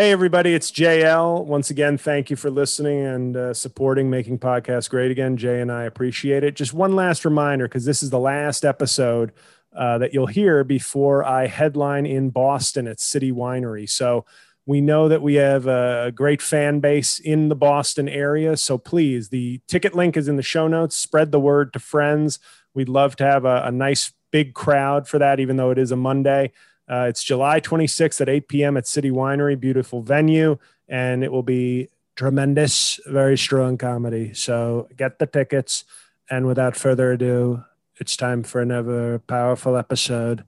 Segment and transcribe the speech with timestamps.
[0.00, 1.44] Hey, everybody, it's JL.
[1.44, 5.36] Once again, thank you for listening and uh, supporting Making Podcasts Great Again.
[5.36, 6.56] Jay and I appreciate it.
[6.56, 9.30] Just one last reminder because this is the last episode
[9.76, 13.86] uh, that you'll hear before I headline in Boston at City Winery.
[13.86, 14.24] So
[14.64, 18.56] we know that we have a great fan base in the Boston area.
[18.56, 20.96] So please, the ticket link is in the show notes.
[20.96, 22.38] Spread the word to friends.
[22.72, 25.92] We'd love to have a, a nice big crowd for that, even though it is
[25.92, 26.52] a Monday.
[26.90, 28.76] Uh, it's July 26th at 8 p.m.
[28.76, 30.58] at City Winery, beautiful venue,
[30.88, 34.34] and it will be tremendous, very strong comedy.
[34.34, 35.84] So get the tickets.
[36.28, 37.64] And without further ado,
[37.96, 40.44] it's time for another powerful episode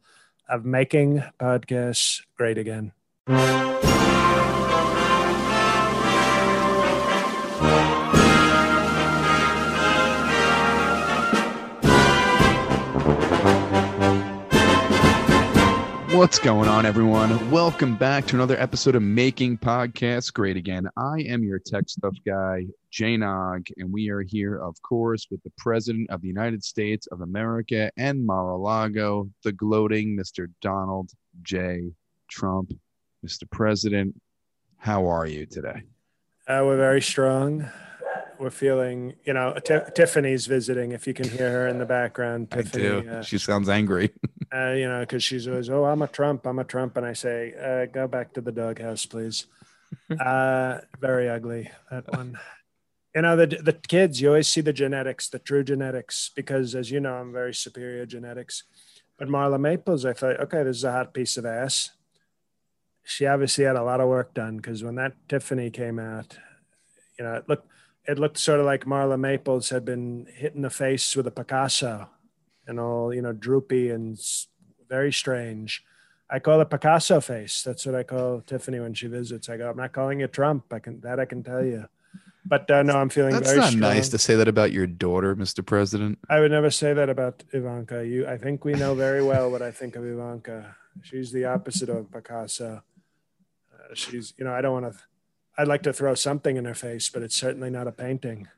[0.49, 2.93] of Making Podcasts Great Again.
[16.33, 17.51] What's going on, everyone?
[17.51, 20.89] Welcome back to another episode of Making Podcasts Great Again.
[20.97, 25.43] I am your tech stuff guy, Jay Nog, and we are here, of course, with
[25.43, 30.47] the President of the United States of America and Mar-a-Lago, the gloating Mr.
[30.63, 31.11] Donald
[31.43, 31.93] J.
[32.31, 32.73] Trump.
[33.23, 33.43] Mr.
[33.51, 34.19] President,
[34.79, 35.83] how are you today?
[36.49, 37.69] Uh, we're very strong.
[38.39, 40.93] We're feeling, you know, T- Tiffany's visiting.
[40.93, 42.87] If you can hear her in the background, Tiffany.
[42.87, 43.11] I do.
[43.11, 44.13] Uh, she sounds angry.
[44.55, 47.15] uh, you know, because she's always, oh, I'm a Trump, I'm a Trump, and I
[47.15, 49.47] say, uh, go back to the doghouse, please.
[50.21, 52.39] uh, very ugly that one.
[53.15, 56.91] You know, the the kids, you always see the genetics, the true genetics, because as
[56.91, 58.65] you know, I'm very superior genetics.
[59.19, 61.91] But Marla Maples, I thought, okay, this is a hot piece of ass.
[63.05, 66.39] She obviously had a lot of work done because when that Tiffany came out,
[67.19, 67.69] you know, it looked
[68.07, 71.31] it looked sort of like Marla Maples had been hit in the face with a
[71.31, 72.09] Picasso
[72.67, 74.21] and all, you know, droopy and
[74.89, 75.85] very strange.
[76.31, 77.63] I call it Picasso face.
[77.63, 79.49] That's what I call Tiffany when she visits.
[79.49, 80.73] I go, I'm not calling you Trump.
[80.73, 81.87] I can that I can tell you.
[82.45, 83.81] But uh, no, I'm feeling That's very not strong.
[83.81, 85.65] nice to say that about your daughter, Mr.
[85.65, 86.19] President.
[86.29, 88.05] I would never say that about Ivanka.
[88.07, 90.75] You, I think we know very well what I think of Ivanka.
[91.03, 92.83] She's the opposite of Picasso.
[93.73, 94.99] Uh, she's, you know, I don't want to.
[95.57, 98.49] I'd like to throw something in her face, but it's certainly not a painting.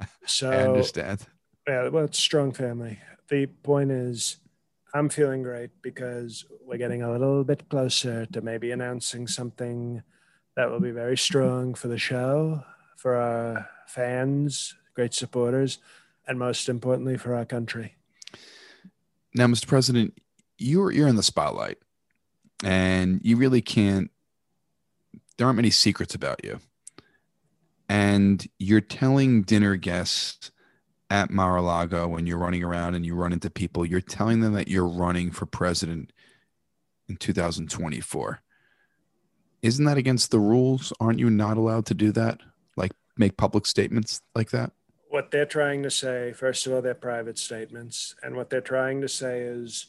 [0.26, 1.26] So I understand.
[1.66, 2.98] Yeah, well, it's strong family.
[3.28, 4.38] The point is,
[4.94, 10.02] I'm feeling great because we're getting a little bit closer to maybe announcing something
[10.56, 12.62] that will be very strong for the show,
[12.96, 15.78] for our fans, great supporters,
[16.26, 17.96] and most importantly, for our country.
[19.34, 19.66] Now, Mr.
[19.66, 20.18] President,
[20.58, 21.78] you're you're in the spotlight,
[22.62, 24.10] and you really can't.
[25.36, 26.60] There aren't many secrets about you,
[27.88, 30.51] and you're telling dinner guests
[31.12, 33.84] at Mar-a-Lago when you're running around and you run into people.
[33.84, 36.10] You're telling them that you're running for president
[37.06, 38.40] in 2024.
[39.60, 40.90] Isn't that against the rules?
[40.98, 42.40] Aren't you not allowed to do that?
[42.78, 44.72] Like make public statements like that?
[45.10, 48.14] What they're trying to say, first of all, they're private statements.
[48.22, 49.88] And what they're trying to say is,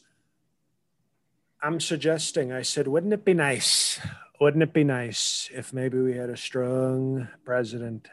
[1.62, 3.98] I'm suggesting, I said, wouldn't it be nice?
[4.42, 8.08] Wouldn't it be nice if maybe we had a strong president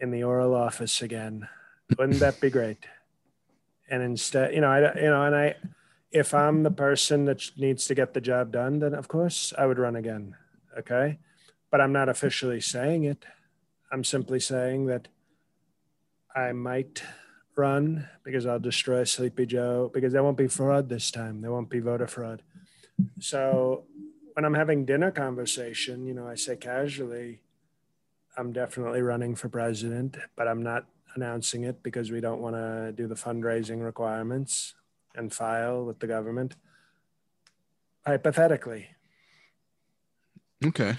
[0.00, 1.48] in the Oral Office again?
[1.98, 2.78] Wouldn't that be great?
[3.90, 5.54] And instead, you know, I, you know, and I,
[6.10, 9.66] if I'm the person that needs to get the job done, then of course I
[9.66, 10.36] would run again.
[10.78, 11.18] Okay.
[11.70, 13.24] But I'm not officially saying it.
[13.90, 15.08] I'm simply saying that
[16.34, 17.02] I might
[17.56, 21.40] run because I'll destroy Sleepy Joe because there won't be fraud this time.
[21.40, 22.42] There won't be voter fraud.
[23.20, 23.84] So
[24.34, 27.42] when I'm having dinner conversation, you know, I say casually,
[28.36, 32.92] I'm definitely running for president, but I'm not announcing it because we don't want to
[32.92, 34.74] do the fundraising requirements
[35.14, 36.56] and file with the government.
[38.06, 38.88] Hypothetically,
[40.64, 40.96] Okay.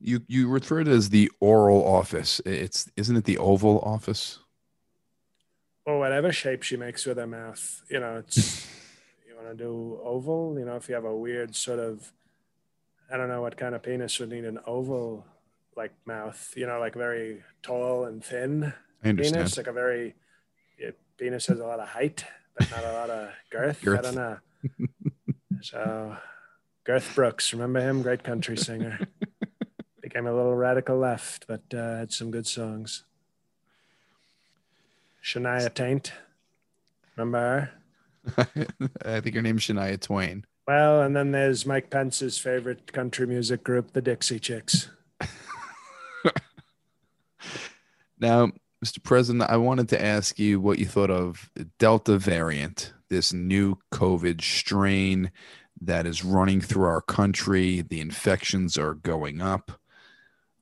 [0.00, 2.40] You you refer to it as the oral office.
[2.44, 4.40] It's isn't it the Oval Office?
[5.84, 8.66] or whatever shape she makes with her mouth, you know, it's
[9.26, 10.54] you want to do oval.
[10.58, 12.12] You know, if you have a weird sort of,
[13.10, 15.24] I don't know what kind of penis would need an oval
[15.76, 16.52] like mouth.
[16.54, 18.74] You know, like very tall and thin.
[19.04, 19.36] I understand.
[19.36, 20.14] penis, like a very
[20.78, 22.24] yeah, penis has a lot of height,
[22.56, 23.78] but not a lot of girth.
[23.82, 24.02] I Girth.
[24.02, 24.38] don't know.
[25.60, 26.16] so,
[26.84, 28.02] Girth Brooks, remember him?
[28.02, 28.98] Great country singer.
[30.02, 33.04] Became a little radical left, but uh, had some good songs.
[35.22, 36.12] Shania Taint,
[37.16, 37.70] remember her?
[39.04, 40.44] I think her name's Shania Twain.
[40.66, 44.88] Well, and then there's Mike Pence's favorite country music group, the Dixie Chicks.
[48.20, 48.50] Now,
[48.84, 49.02] Mr.
[49.02, 54.40] President, I wanted to ask you what you thought of Delta variant, this new COVID
[54.40, 55.32] strain
[55.80, 57.82] that is running through our country.
[57.82, 59.72] The infections are going up.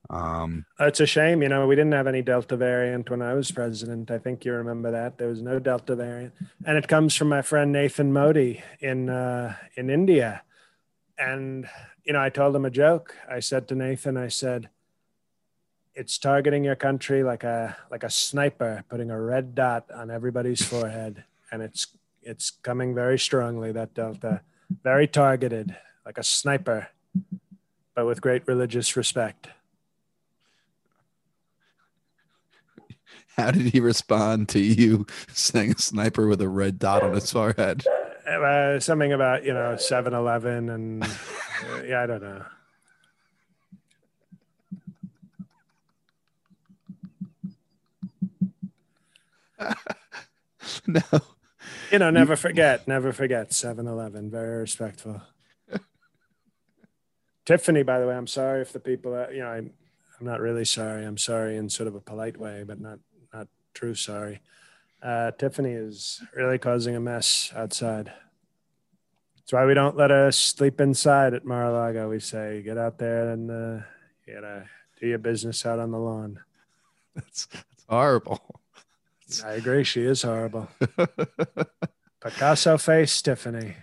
[0.08, 3.50] Um, It's a shame, you know, we didn't have any Delta variant when I was
[3.50, 4.10] president.
[4.10, 5.18] I think you remember that.
[5.18, 6.32] There was no Delta variant.
[6.64, 10.42] And it comes from my friend Nathan Modi in uh, in India.
[11.18, 11.68] And
[12.04, 13.16] you know, I told him a joke.
[13.28, 14.68] I said to Nathan, I said,
[15.96, 20.64] it's targeting your country like a like a sniper putting a red dot on everybody's
[20.72, 21.24] forehead.
[21.50, 21.88] And it's
[22.22, 24.42] it's coming very strongly that delta.
[24.82, 26.88] Very targeted like a sniper
[27.94, 29.48] but with great religious respect.
[33.36, 37.30] How did he respond to you saying a sniper with a red dot on his
[37.30, 37.84] forehead?
[38.26, 41.08] Uh, something about you know 7-eleven and uh,
[41.86, 42.44] yeah i don't know
[50.86, 51.00] no.
[51.90, 54.30] You know, never forget, never forget 7 Eleven.
[54.30, 55.22] Very respectful.
[57.44, 59.70] Tiffany, by the way, I'm sorry if the people, are, you know, I'm,
[60.18, 61.04] I'm not really sorry.
[61.04, 62.98] I'm sorry in sort of a polite way, but not,
[63.32, 64.40] not true sorry.
[65.00, 68.12] Uh, Tiffany is really causing a mess outside.
[69.36, 72.10] That's why we don't let her sleep inside at Mar-a-Lago.
[72.10, 73.84] We say, get out there and uh,
[74.26, 74.68] you gotta
[75.00, 76.40] do your business out on the lawn.
[77.14, 78.60] That's, that's horrible.
[79.44, 79.84] I agree.
[79.84, 80.68] She is horrible.
[82.22, 83.74] Picasso face, Tiffany.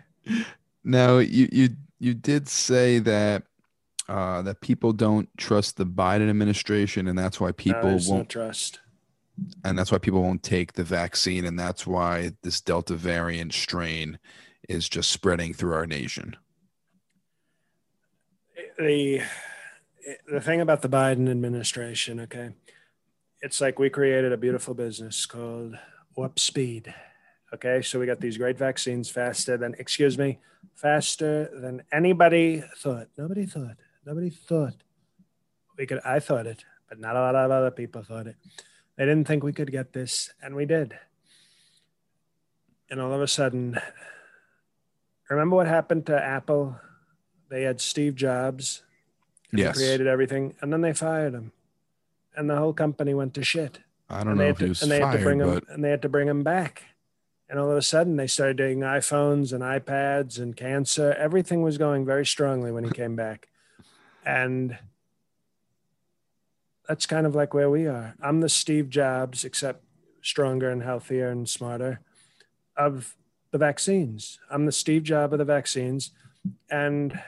[0.84, 1.70] Now you you
[2.00, 3.44] you did say that
[4.08, 8.80] uh, that people don't trust the Biden administration, and that's why people no, won't trust.
[9.64, 14.20] And that's why people won't take the vaccine, and that's why this Delta variant strain
[14.70, 16.36] is just spreading through our nation.
[18.78, 19.22] The
[20.28, 22.52] the thing about the Biden administration, okay,
[23.44, 25.78] it's like we created a beautiful business called
[26.16, 26.94] Warp Speed.
[27.54, 30.40] Okay, so we got these great vaccines faster than, excuse me,
[30.76, 33.10] faster than anybody thought.
[33.18, 33.76] Nobody thought.
[34.06, 34.76] Nobody thought
[35.78, 36.00] we could.
[36.06, 38.38] I thought it, but not a lot of other people thought it.
[38.96, 40.98] They didn't think we could get this, and we did.
[42.90, 43.78] And all of a sudden,
[45.30, 46.80] remember what happened to Apple?
[47.50, 48.84] They had Steve Jobs,
[49.52, 49.76] yes.
[49.76, 51.52] created everything, and then they fired him
[52.36, 53.80] and the whole company went to shit.
[54.10, 55.64] I don't know if to, he was and they fired, had to bring but him,
[55.70, 56.84] and they had to bring him back.
[57.50, 61.14] And all of a sudden, they started doing iPhones and iPads and cancer.
[61.14, 63.48] Everything was going very strongly when he came back,
[64.26, 64.78] and
[66.88, 68.16] that's kind of like where we are.
[68.22, 69.84] I'm the Steve Jobs, except
[70.22, 72.02] stronger and healthier and smarter,
[72.76, 73.16] of
[73.52, 74.40] the vaccines.
[74.50, 76.12] I'm the Steve Jobs of the vaccines,
[76.70, 77.20] and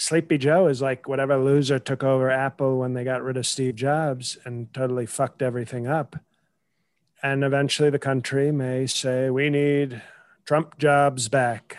[0.00, 3.74] Sleepy Joe is like whatever loser took over Apple when they got rid of Steve
[3.74, 6.14] Jobs and totally fucked everything up.
[7.20, 10.00] And eventually the country may say, we need
[10.44, 11.78] Trump jobs back.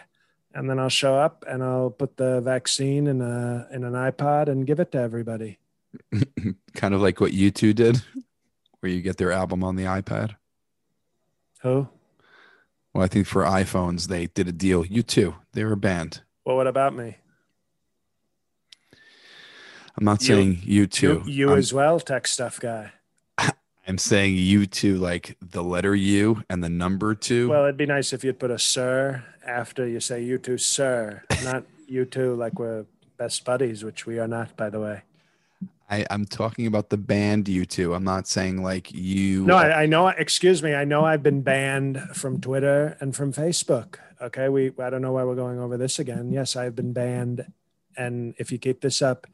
[0.53, 4.49] And then I'll show up and I'll put the vaccine in a in an iPod
[4.49, 5.59] and give it to everybody.
[6.73, 8.01] kind of like what you two did,
[8.81, 10.35] where you get their album on the iPad.
[11.61, 11.87] Who?
[12.93, 14.85] Well, I think for iPhones they did a deal.
[14.85, 16.21] You two, they were a band.
[16.43, 17.15] Well, what about me?
[19.99, 21.23] I'm not You- saying you too.
[21.25, 22.91] You, you as well, tech stuff guy.
[23.87, 27.49] I'm saying you too, like the letter U and the number two.
[27.49, 31.23] Well, it'd be nice if you'd put a sir after you say you two, sir,
[31.43, 32.85] not you two like we're
[33.17, 35.01] best buddies, which we are not, by the way.
[35.89, 37.93] I, I'm talking about the band you two.
[37.93, 39.43] I'm not saying like you.
[39.43, 40.07] No, I, I know.
[40.07, 40.75] Excuse me.
[40.75, 43.95] I know I've been banned from Twitter and from Facebook.
[44.21, 44.71] Okay, we.
[44.79, 46.31] I don't know why we're going over this again.
[46.31, 47.51] Yes, I've been banned,
[47.97, 49.25] and if you keep this up,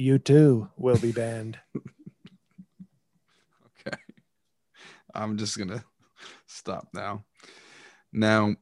[0.00, 1.58] you too will be banned.
[3.86, 3.96] Okay.
[5.14, 5.82] I'm just gonna
[6.46, 7.24] stop now.
[8.12, 8.54] Now,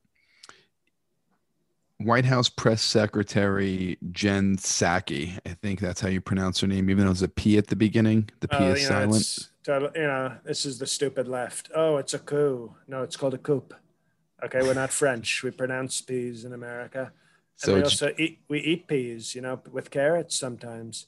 [1.98, 5.36] White House press secretary Jen Psaki.
[5.44, 7.74] I think that's how you pronounce her name, even though it's a P at the
[7.76, 8.30] beginning.
[8.40, 9.48] The P Oh, is you know, silent.
[9.64, 11.70] total- you know, this is the stupid left.
[11.74, 12.74] Oh, it's a coup.
[12.86, 13.64] No, it's called a coup.
[14.44, 15.42] Okay, we're not French.
[15.42, 17.12] We pronounce peas in America.
[17.64, 21.06] And we also eat we eat peas, you know, with carrots sometimes.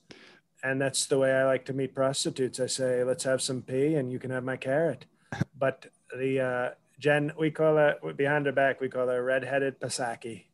[0.62, 2.60] And that's the way I like to meet prostitutes.
[2.60, 5.06] I say, let's have some pea and you can have my carrot.
[5.56, 10.44] But the uh, Jen, we call her behind her back, we call her redheaded Pasaki,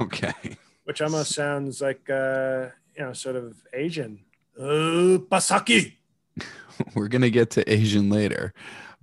[0.00, 0.34] okay.
[0.84, 4.20] which almost sounds like uh, you know, sort of Asian.
[4.58, 5.94] Uh, Pasaki.
[6.94, 8.52] We're gonna get to Asian later,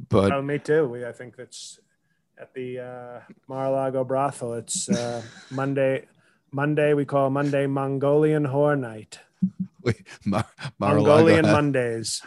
[0.10, 0.88] but Oh, me too.
[0.88, 1.79] We I think that's
[2.37, 4.53] at the uh, Mar-a-Lago brothel.
[4.55, 5.21] It's uh,
[5.51, 6.05] Monday.
[6.51, 9.19] Monday we call Monday Mongolian Whore Night.
[9.83, 10.47] wait, Mar-
[10.79, 12.21] Mongolian Mondays.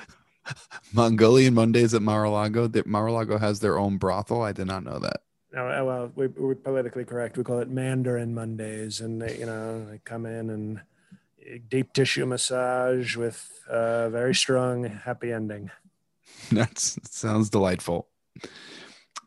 [0.92, 2.66] Mongolian Mondays at Mar-a-Lago.
[2.66, 4.42] That Mar-a-Lago has their own brothel.
[4.42, 5.22] I did not know that.
[5.52, 7.38] No, uh, well, we, we're politically correct.
[7.38, 10.80] We call it Mandarin Mondays, and they, you know, they come in and
[11.68, 15.70] deep tissue massage with a very strong happy ending.
[16.52, 18.08] That's that sounds delightful.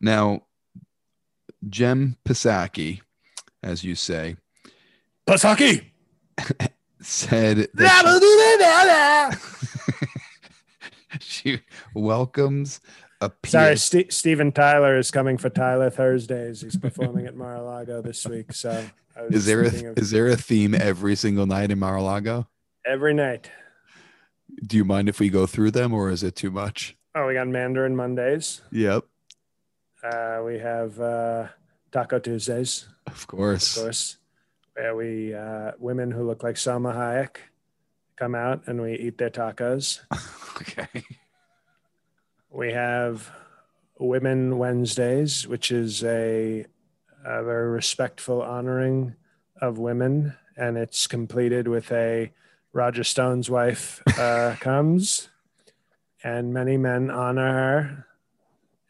[0.02, 0.44] Now,
[1.68, 3.02] Jen Psaki,
[3.62, 4.38] as you say,
[5.28, 5.86] Psaki
[7.02, 9.40] said that
[11.20, 11.62] she, she
[11.94, 12.80] welcomes
[13.22, 16.62] a Sorry, St- Steven Tyler is coming for Tyler Thursdays.
[16.62, 18.54] He's performing at Mar-a-Lago this week.
[18.54, 18.86] So
[19.30, 22.48] is there a, of, is there a theme every single night in Mar-a-Lago?
[22.86, 23.52] Every night.
[24.66, 26.96] Do you mind if we go through them, or is it too much?
[27.14, 28.62] Oh, we got Mandarin Mondays.
[28.72, 29.06] Yep.
[30.04, 31.48] Uh, we have uh,
[31.92, 32.88] Taco Tuesdays.
[33.08, 33.76] Of course.
[33.76, 34.18] Of course.
[34.74, 37.38] Where we uh, women who look like Salma Hayek
[38.16, 40.02] come out and we eat their tacos.
[40.62, 41.04] okay.
[42.50, 43.32] We have
[44.00, 46.66] Women Wednesdays, which is a,
[47.26, 49.16] a very respectful honoring
[49.62, 52.32] of women, and it's completed with a
[52.72, 55.30] Roger Stone's wife uh, comes,
[56.24, 58.06] and many men honor her.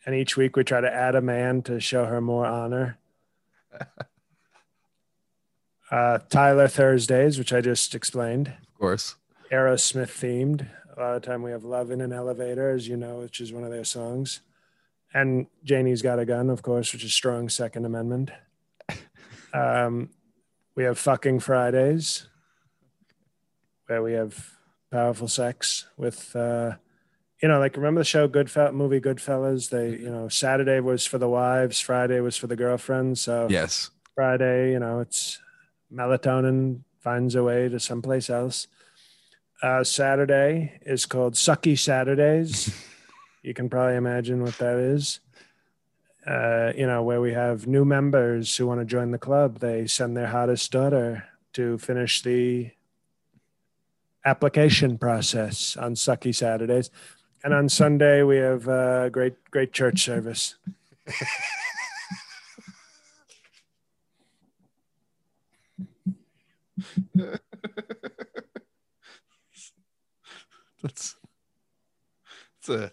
[0.10, 2.98] And each week we try to add a man to show her more honor.
[5.92, 8.50] Uh, Tyler Thursdays, which I just explained.
[8.50, 9.16] Of course.
[9.52, 10.68] Aerosmith themed.
[10.96, 13.52] A lot of time we have Love in an Elevator, as you know, which is
[13.52, 14.42] one of their songs.
[15.16, 18.30] And Janie's Got a Gun, of course, which is strong Second Amendment.
[19.52, 20.12] Um,
[20.76, 22.28] we have Fucking Fridays,
[23.88, 24.52] where we have
[24.92, 26.76] powerful sex with, uh,
[27.42, 29.70] you know, like remember the show Goodfell movie Goodfellas?
[29.70, 33.22] They, you know, Saturday was for the wives, Friday was for the girlfriends.
[33.22, 35.40] So yes, Friday, you know, it's
[35.94, 38.68] melatonin finds a way to someplace else
[39.62, 42.74] uh, Saturday is called Sucky Saturdays.
[43.44, 45.20] you can probably imagine what that is.
[46.26, 49.88] Uh, you know, where we have new members who want to join the club, they
[49.88, 52.72] send their hottest daughter to finish the
[54.26, 56.92] application process on Sucky Saturdays.
[57.44, 60.56] And on Sunday, we have a great, great church service.
[70.82, 71.16] that's
[72.60, 72.92] it's a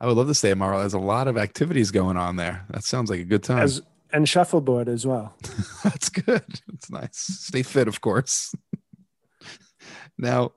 [0.00, 0.80] I would love to stay at Marl.
[0.80, 2.66] There's a lot of activities going on there.
[2.70, 3.60] That sounds like a good time.
[3.60, 3.80] As,
[4.12, 5.36] and shuffleboard as well.
[5.84, 6.42] That's good.
[6.66, 7.16] That's nice.
[7.16, 8.52] Stay fit, of course.
[10.18, 10.54] now,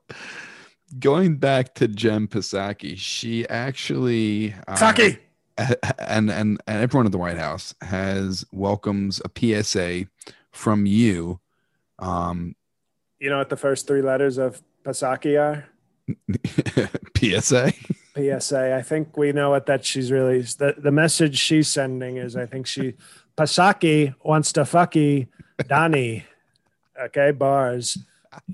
[0.98, 4.94] going back to Jen Psaki, she actually uh,
[5.98, 10.06] and, and and everyone at the White House has welcomes a PSA
[10.52, 11.40] from you.
[11.98, 12.54] Um,
[13.18, 15.66] you know what the first three letters of Psaki are?
[17.40, 17.72] PSA.
[18.14, 18.76] PSA.
[18.76, 22.46] I think we know what that she's really the, the message she's sending is I
[22.46, 22.94] think she
[23.36, 25.28] Psaki wants to fucky
[25.66, 26.24] Donnie.
[26.98, 27.98] Okay, bars.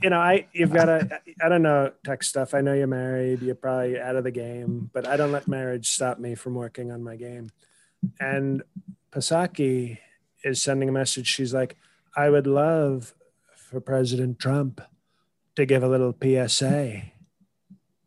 [0.00, 2.54] You know, I you've got to I don't know tech stuff.
[2.54, 5.88] I know you're married, you're probably out of the game, but I don't let marriage
[5.88, 7.50] stop me from working on my game.
[8.20, 8.62] And
[9.10, 9.98] Pasaki
[10.44, 11.26] is sending a message.
[11.26, 11.76] She's like,
[12.16, 13.14] I would love
[13.56, 14.80] for President Trump
[15.56, 17.12] to give a little PSA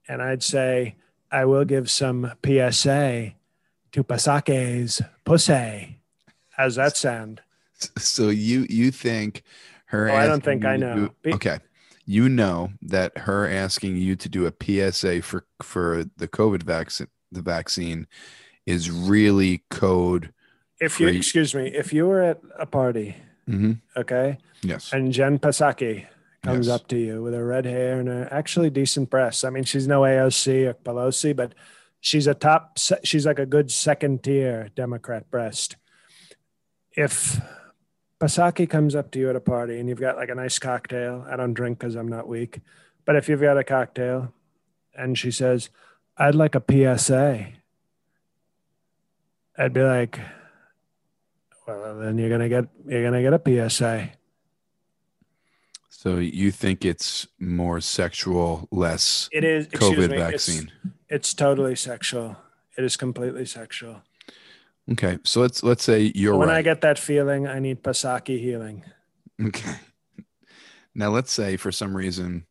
[0.08, 0.96] and I'd say,
[1.32, 3.34] I will give some PSA
[3.92, 6.00] to Psaki's pussy.
[6.52, 7.42] How's that sound?
[7.98, 9.44] So you you think
[9.86, 10.10] her?
[10.10, 11.10] Oh, I don't think I know.
[11.24, 11.60] Do, okay,
[12.06, 14.54] you know that her asking you to do a
[14.92, 18.08] PSA for for the COVID vaccine the vaccine
[18.66, 20.34] is really code.
[20.80, 23.16] If you excuse me, if you were at a party,
[23.50, 23.74] mm-hmm.
[23.98, 26.06] okay, yes, and Jen Psaki
[26.46, 26.76] comes yes.
[26.76, 29.44] up to you with her red hair and a actually decent breasts.
[29.44, 31.54] I mean, she's no AOC or Pelosi, but
[32.00, 35.76] she's a top, she's like a good second tier Democrat breast.
[36.92, 37.42] If
[38.26, 41.26] Psaki comes up to you at a party and you've got like a nice cocktail,
[41.30, 42.62] I don't drink because I'm not weak,
[43.06, 44.34] but if you've got a cocktail
[44.96, 45.70] and she says,
[46.18, 46.64] I'd like a
[46.98, 47.48] PSA,
[49.58, 50.20] I'd be like,
[51.68, 54.12] well, then you're gonna get you're gonna get a PSA.
[55.90, 60.72] So you think it's more sexual, less it is COVID me, vaccine?
[60.84, 62.38] It's, it's, totally sexual.
[62.78, 64.04] It is completely sexual.
[64.92, 66.58] Okay, so let's let's say you're when right.
[66.58, 68.84] I get that feeling, I need Pasaki healing.
[69.42, 69.76] Okay.
[70.98, 72.46] Now let's say for some reason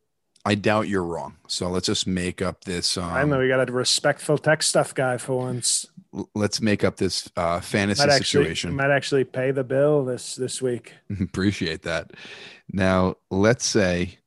[0.45, 1.37] I doubt you're wrong.
[1.47, 2.97] So let's just make up this.
[2.97, 5.87] Um, I know we got a respectful tech stuff guy for once.
[6.35, 8.75] Let's make up this uh, fantasy might actually, situation.
[8.75, 10.93] Might actually pay the bill this this week.
[11.19, 12.11] Appreciate that.
[12.71, 14.19] Now, let's say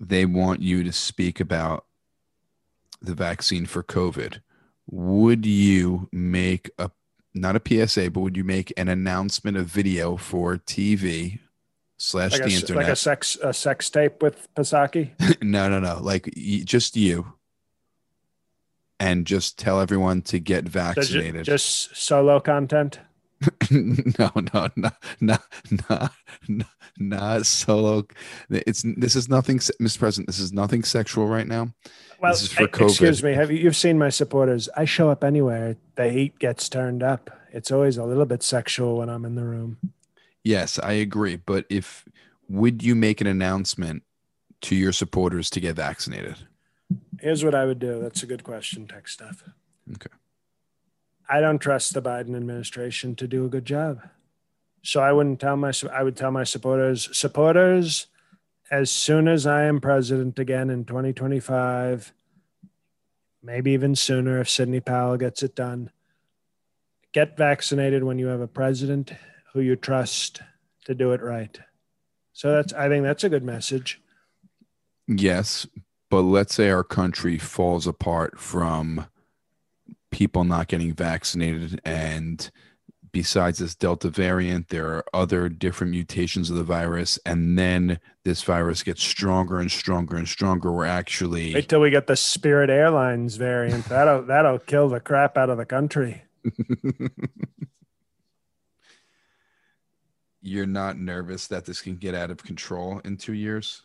[0.00, 1.86] they want you to speak about
[3.00, 4.40] the vaccine for COVID.
[4.90, 6.90] Would you make a
[7.34, 11.40] not a PSA, but would you make an announcement of video for TV
[11.98, 12.84] slash Like the a, internet?
[12.84, 15.10] like a sex a sex tape with Pasaki.
[15.42, 15.98] no, no, no.
[16.00, 16.32] Like
[16.64, 17.34] just you,
[18.98, 21.44] and just tell everyone to get Does it- vaccinated.
[21.44, 23.00] Just solo content.
[23.70, 24.90] no, no, no,
[25.20, 25.36] no,
[25.88, 26.08] no,
[26.48, 26.64] no,
[26.98, 28.06] not solo.
[28.50, 29.98] It's this is nothing, Mr.
[29.98, 30.26] President.
[30.26, 31.74] This is nothing sexual right now.
[32.20, 33.34] Well, This is for e- excuse me.
[33.34, 34.68] Have you you've seen my supporters?
[34.76, 35.76] I show up anywhere.
[35.96, 37.30] The heat gets turned up.
[37.52, 39.78] It's always a little bit sexual when I'm in the room.
[40.42, 41.36] Yes, I agree.
[41.36, 42.04] But if
[42.48, 44.02] would you make an announcement
[44.62, 46.36] to your supporters to get vaccinated?
[47.20, 48.00] Here's what I would do.
[48.00, 49.42] That's a good question, tech stuff.
[51.28, 54.00] I don't trust the Biden administration to do a good job.
[54.82, 58.06] So I wouldn't tell my I would tell my supporters, supporters,
[58.70, 62.12] as soon as I am president again in 2025,
[63.42, 65.90] maybe even sooner if Sidney Powell gets it done.
[67.12, 69.12] Get vaccinated when you have a president
[69.52, 70.40] who you trust
[70.84, 71.58] to do it right.
[72.32, 74.00] So that's I think that's a good message.
[75.08, 75.66] Yes,
[76.10, 79.06] but let's say our country falls apart from
[80.16, 82.50] people not getting vaccinated and
[83.12, 88.42] besides this delta variant there are other different mutations of the virus and then this
[88.42, 92.70] virus gets stronger and stronger and stronger we're actually Wait till we get the Spirit
[92.70, 93.84] Airlines variant.
[93.90, 96.22] That'll that'll kill the crap out of the country.
[100.40, 103.82] you're not nervous that this can get out of control in 2 years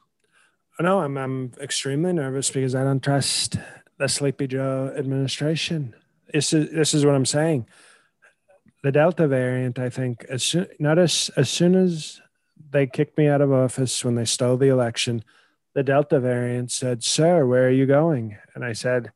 [0.79, 3.57] oh, No, I'm I'm extremely nervous because I don't trust
[3.97, 5.93] the Sleepy Joe administration.
[6.33, 7.67] This is this is what I'm saying.
[8.83, 12.21] The Delta variant, I think, as soon not as as soon as
[12.71, 15.23] they kicked me out of office when they stole the election,
[15.73, 19.11] the Delta variant said, "Sir, where are you going?" And I said,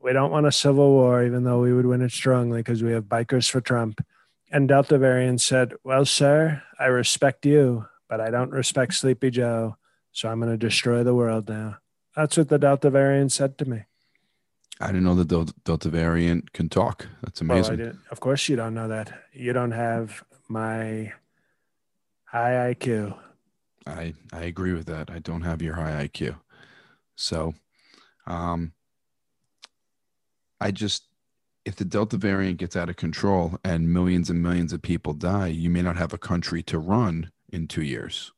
[0.00, 2.92] "We don't want a civil war, even though we would win it strongly because we
[2.92, 4.04] have bikers for Trump."
[4.50, 9.76] And Delta variant said, "Well, sir, I respect you, but I don't respect Sleepy Joe."
[10.12, 11.78] So I'm going to destroy the world now.
[12.16, 13.84] That's what the Delta variant said to me.
[14.80, 18.00] I didn't know that the delta, variant can talk that's Well, I amazing didn't.
[18.10, 19.12] Of course, you don't know that.
[19.32, 21.12] You don't have my
[22.24, 23.16] high IQ.
[23.86, 25.10] I I agree with that.
[25.10, 26.36] I don't have your high IQ.
[27.16, 27.54] So
[28.26, 28.72] um
[30.60, 31.04] I just
[31.64, 35.48] if the Delta variant gets out of control and millions and millions of people die,
[35.48, 38.32] you may not have a country to run in 2 years.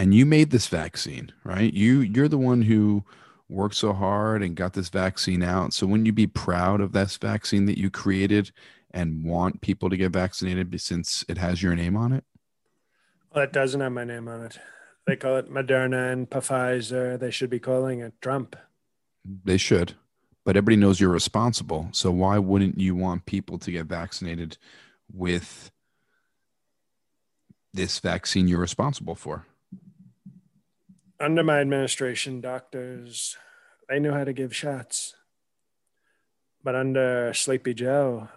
[0.00, 1.74] And you made this vaccine, right?
[1.74, 3.04] You you're the one who
[3.50, 5.74] worked so hard and got this vaccine out.
[5.74, 8.50] So wouldn't you be proud of this vaccine that you created
[8.92, 12.24] and want people to get vaccinated since it has your name on it?
[13.34, 14.58] Well, it doesn't have my name on it.
[15.06, 17.20] They call it Moderna and Pfizer.
[17.20, 18.56] They should be calling it Trump.
[19.44, 19.96] They should,
[20.46, 21.90] but everybody knows you're responsible.
[21.92, 24.56] So why wouldn't you want people to get vaccinated
[25.12, 25.70] with
[27.74, 29.44] this vaccine you're responsible for?
[31.20, 33.36] Under my administration, doctors
[33.90, 35.16] they knew how to give shots.
[36.62, 38.28] But under Sleepy Joe,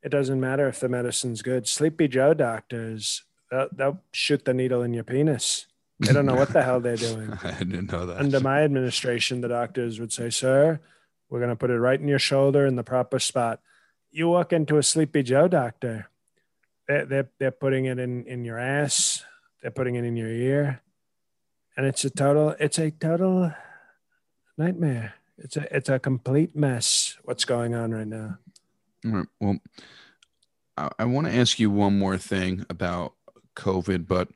[0.00, 1.66] it doesn't matter if the medicine's good.
[1.66, 5.66] Sleepy Joe doctors, they'll, they'll shoot the needle in your penis.
[5.98, 7.32] They don't know what the hell they're doing.
[7.42, 8.18] I didn't know that.
[8.18, 10.80] Under my administration, the doctors would say, Sir,
[11.28, 13.60] we're going to put it right in your shoulder in the proper spot.
[14.10, 16.08] You walk into a Sleepy Joe doctor,
[16.86, 19.24] they're, they're, they're putting it in, in your ass,
[19.62, 20.80] they're putting it in your ear.
[21.76, 23.52] And it's a total, it's a total
[24.56, 25.14] nightmare.
[25.38, 28.38] It's a, it's a complete mess what's going on right now.
[29.04, 29.26] All right.
[29.40, 29.58] Well,
[30.76, 33.14] I, I want to ask you one more thing about
[33.56, 34.28] COVID, but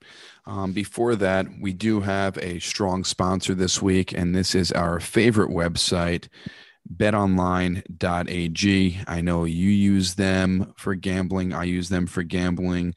[0.47, 4.99] um, before that, we do have a strong sponsor this week, and this is our
[5.01, 6.29] favorite website,
[6.97, 7.85] betonline.ag.
[9.07, 12.95] I know you use them for gambling, I use them for gambling.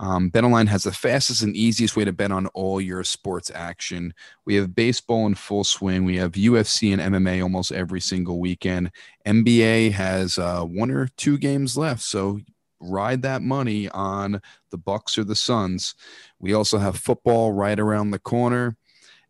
[0.00, 4.14] Um, BetOnline has the fastest and easiest way to bet on all your sports action.
[4.44, 6.04] We have baseball in full swing.
[6.04, 8.92] We have UFC and MMA almost every single weekend.
[9.26, 12.38] NBA has uh, one or two games left, so
[12.80, 15.94] ride that money on the Bucks or the Suns.
[16.38, 18.76] We also have football right around the corner,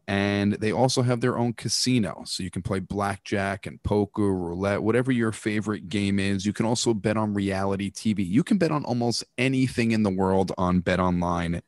[0.09, 4.83] and they also have their own casino, so you can play blackjack and poker, roulette,
[4.83, 6.47] whatever your favorite game is.
[6.47, 8.27] You can also bet on reality TV.
[8.27, 11.63] You can bet on almost anything in the world on betonline.ag.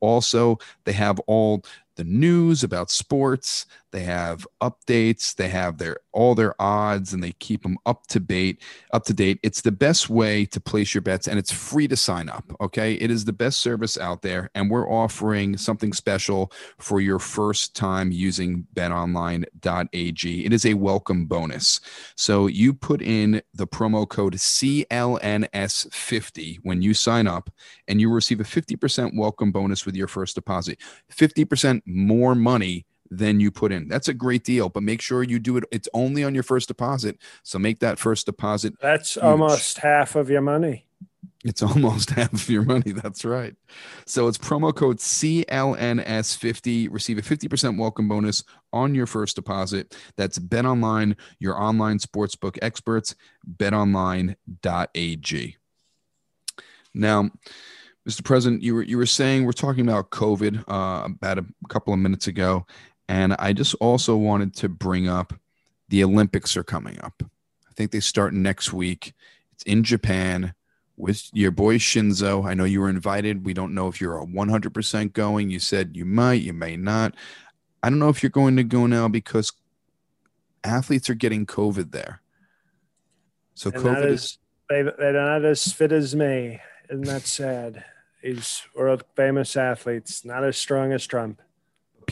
[0.00, 1.64] Also, they have all
[1.96, 7.32] the news about sports, they have updates, they have their all their odds, and they
[7.32, 8.60] keep them up to date.
[8.92, 9.38] Up to date.
[9.42, 12.44] It's the best way to place your bets, and it's free to sign up.
[12.60, 17.18] Okay, it is the best service out there, and we're offering something special for your
[17.18, 20.44] first time using BetOnline.ag.
[20.44, 21.80] It is a welcome bonus.
[22.16, 27.50] So you put in the promo code CLNS50 when you sign up,
[27.88, 30.78] and you receive a 50% welcome bonus with your first deposit.
[31.10, 33.88] 50% more money than you put in.
[33.88, 35.64] That's a great deal, but make sure you do it.
[35.70, 37.18] It's only on your first deposit.
[37.42, 38.74] So make that first deposit.
[38.80, 39.24] That's huge.
[39.24, 40.86] almost half of your money.
[41.44, 42.92] It's almost half of your money.
[42.92, 43.54] That's right.
[44.06, 46.88] So it's promo code CLNS50.
[46.90, 49.94] Receive a 50% welcome bonus on your first deposit.
[50.16, 53.14] That's Bet Online, your online sportsbook experts,
[53.58, 54.36] betonline.ag.
[56.94, 57.30] Now,
[58.08, 58.24] Mr.
[58.24, 62.00] President, you were you were saying we're talking about COVID uh, about a couple of
[62.00, 62.66] minutes ago,
[63.12, 65.34] and I just also wanted to bring up
[65.90, 67.22] the Olympics are coming up.
[67.68, 69.12] I think they start next week.
[69.52, 70.54] It's in Japan
[70.96, 72.46] with your boy Shinzo.
[72.46, 73.44] I know you were invited.
[73.44, 75.50] We don't know if you're a 100% going.
[75.50, 77.14] You said you might, you may not.
[77.82, 79.52] I don't know if you're going to go now because
[80.64, 82.22] athletes are getting COVID there.
[83.52, 84.38] So and COVID is, is
[84.70, 86.60] they, they're not as fit as me.
[86.88, 87.84] Isn't that sad?
[88.22, 91.42] These world famous athletes, not as strong as Trump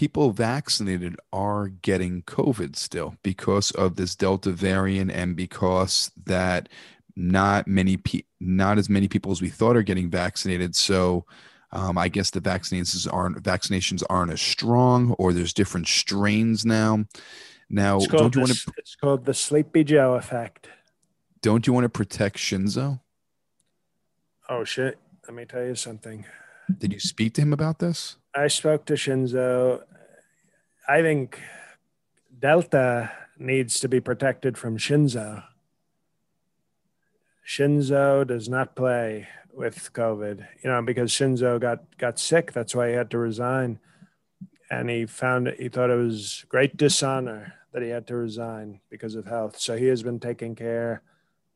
[0.00, 6.70] people vaccinated are getting COVID still because of this Delta variant and because that
[7.16, 10.74] not many pe- not as many people as we thought are getting vaccinated.
[10.74, 11.26] So
[11.72, 17.04] um, I guess the vaccinations aren't vaccinations aren't as strong, or there's different strains now.
[17.68, 18.72] Now, don't you want to?
[18.78, 20.70] It's called the Sleepy Joe effect.
[21.42, 23.00] Don't you want to protect Shinzo?
[24.48, 24.98] Oh shit!
[25.28, 26.24] Let me tell you something.
[26.78, 28.16] Did you speak to him about this?
[28.34, 29.82] I spoke to Shinzo.
[30.88, 31.40] I think
[32.38, 35.44] Delta needs to be protected from Shinzo.
[37.46, 42.52] Shinzo does not play with COVID, you know, because Shinzo got got sick.
[42.52, 43.80] That's why he had to resign,
[44.70, 48.80] and he found it, he thought it was great dishonor that he had to resign
[48.90, 49.58] because of health.
[49.58, 51.02] So he has been taking care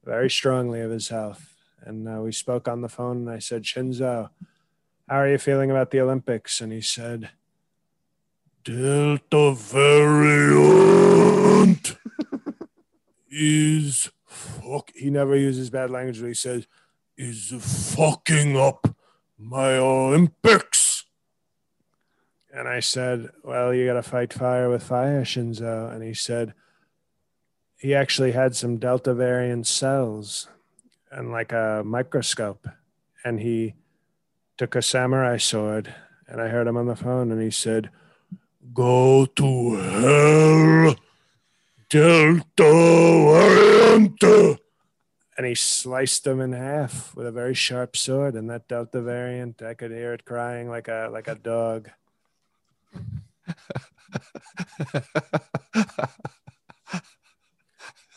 [0.04, 1.54] very strongly of his health.
[1.82, 4.30] And uh, we spoke on the phone, and I said, Shinzo,
[5.08, 6.60] how are you feeling about the Olympics?
[6.60, 7.30] And he said,
[8.64, 11.04] Delta variant
[13.30, 14.90] is fuck.
[14.94, 16.66] He never uses bad language, but he says,
[17.16, 17.52] is
[17.94, 18.96] fucking up
[19.38, 21.04] my Olympics.
[22.52, 25.92] And I said, Well, you got to fight fire with fire, Shinzo.
[25.92, 26.54] And he said,
[27.76, 30.48] He actually had some Delta variant cells
[31.10, 32.66] and like a microscope.
[33.24, 33.74] And he
[34.56, 35.94] took a samurai sword
[36.28, 37.90] and I heard him on the phone and he said,
[38.72, 40.96] Go to hell,
[41.90, 42.44] Delta
[43.32, 44.22] variant.
[45.36, 48.34] And he sliced them in half with a very sharp sword.
[48.34, 51.90] And that Delta variant, I could hear it crying like a like a dog.
[52.94, 53.02] and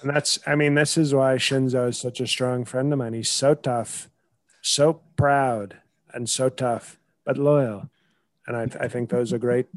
[0.04, 3.14] that's I mean, this is why Shinzo is such a strong friend of mine.
[3.14, 4.10] He's so tough,
[4.62, 5.82] so proud
[6.18, 7.90] and so tough, but loyal.
[8.48, 9.68] And I, I think those are great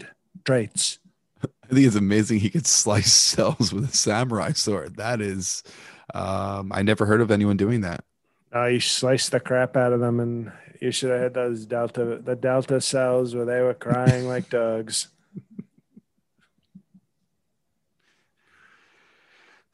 [0.44, 0.98] traits.
[1.44, 4.96] I think it's amazing he could slice cells with a samurai sword.
[4.96, 5.62] That is,
[6.14, 8.02] um, I never heard of anyone doing that.
[8.52, 10.50] Uh, you sliced the crap out of them, and
[10.80, 15.06] you should have had those delta the delta cells where they were crying like dogs.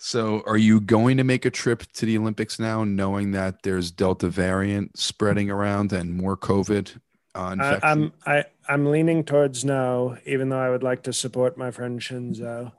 [0.06, 3.90] So, are you going to make a trip to the Olympics now, knowing that there's
[3.90, 7.00] Delta variant spreading around and more COVID?
[7.34, 11.58] Uh, I, I'm I, I'm leaning towards no, even though I would like to support
[11.58, 12.70] my friend Shinzo,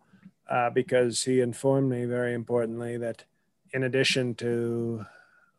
[0.49, 3.25] uh, because he informed me very importantly that
[3.73, 5.05] in addition to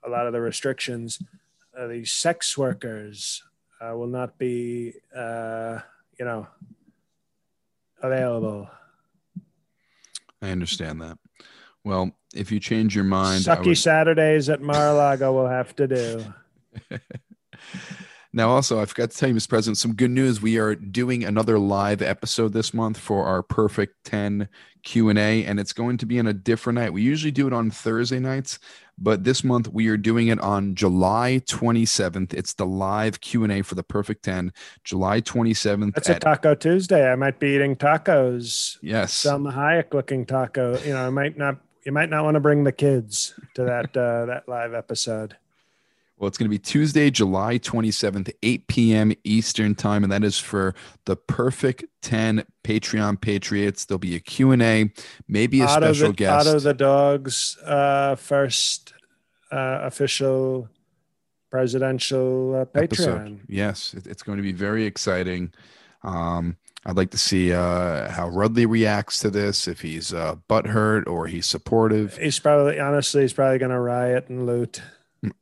[0.02, 1.20] a lot of the restrictions,
[1.78, 3.42] uh, the sex workers
[3.82, 5.80] uh, will not be, uh,
[6.18, 6.46] you know,
[8.02, 8.70] available.
[10.40, 11.18] I understand that.
[11.88, 13.78] Well, if you change your mind, sucky would...
[13.78, 16.22] Saturdays at Mar-a-Lago will have to do.
[18.34, 19.48] now, also, I forgot to tell you, Mr.
[19.48, 20.42] President, some good news.
[20.42, 24.50] We are doing another live episode this month for our Perfect 10
[24.82, 26.92] Q&A, and it's going to be on a different night.
[26.92, 28.58] We usually do it on Thursday nights,
[28.98, 32.34] but this month we are doing it on July 27th.
[32.34, 34.52] It's the live Q&A for the Perfect 10,
[34.84, 35.94] July 27th.
[35.94, 37.10] That's at- a Taco Tuesday.
[37.10, 38.76] I might be eating tacos.
[38.82, 39.14] Yes.
[39.14, 40.78] some Hayek looking taco.
[40.80, 43.96] You know, I might not you might not want to bring the kids to that
[43.96, 45.36] uh, that live episode.
[46.18, 49.12] Well, it's going to be Tuesday, July 27th, 8 p.m.
[49.22, 53.84] Eastern Time, and that is for the Perfect 10 Patreon Patriots.
[53.84, 54.90] There'll be a Q&A,
[55.28, 56.48] maybe a special the, guest.
[56.48, 58.94] Otto the dog's uh, first
[59.52, 60.68] uh, official
[61.50, 62.82] presidential uh, Patreon.
[62.82, 63.40] episode.
[63.48, 65.52] Yes, it- it's going to be very exciting.
[66.02, 71.06] Um, I'd like to see uh, how Rudley reacts to this, if he's uh, butthurt
[71.06, 72.16] or he's supportive.
[72.16, 74.80] He's probably, honestly, he's probably going to riot and loot.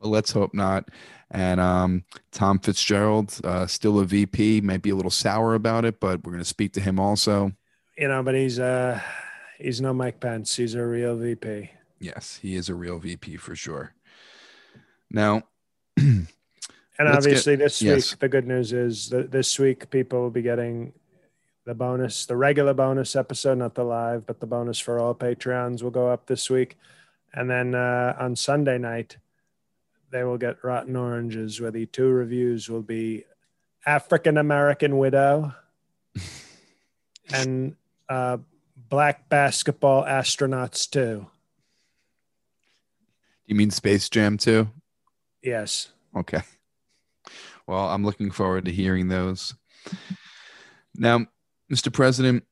[0.00, 0.88] Well, let's hope not.
[1.30, 6.00] And um, Tom Fitzgerald, uh, still a VP, might be a little sour about it,
[6.00, 7.52] but we're going to speak to him also.
[7.98, 9.00] You know, but he's uh,
[9.58, 10.54] he's no Mike Pence.
[10.54, 11.70] He's a real VP.
[11.98, 13.94] Yes, he is a real VP for sure.
[15.10, 15.44] Now,
[16.98, 18.12] And Let's get- obviously, this yes.
[18.12, 20.92] week, the good news is that this week people will be getting
[21.64, 25.82] the bonus, the regular bonus episode, not the live, but the bonus for all Patreons
[25.82, 26.78] will go up this week.
[27.34, 29.18] And then uh, on Sunday night,
[30.10, 33.24] they will get Rotten Oranges, where the two reviews will be
[33.84, 35.52] African American Widow
[37.34, 37.76] and
[38.08, 38.38] uh,
[38.88, 41.26] Black Basketball Astronauts 2.
[43.46, 44.68] you mean Space Jam too?
[45.42, 45.88] Yes.
[46.16, 46.40] Okay.
[47.66, 49.54] Well, I'm looking forward to hearing those.
[50.94, 51.26] Now,
[51.72, 51.92] Mr.
[51.92, 52.44] President,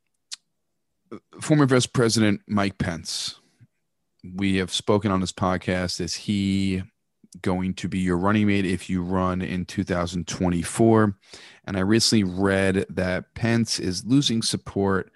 [1.41, 3.41] former Vice President Mike Pence,
[4.35, 6.01] we have spoken on this podcast.
[6.01, 6.83] Is he
[7.43, 11.17] going to be your running mate if you run in 2024?
[11.67, 15.13] And I recently read that Pence is losing support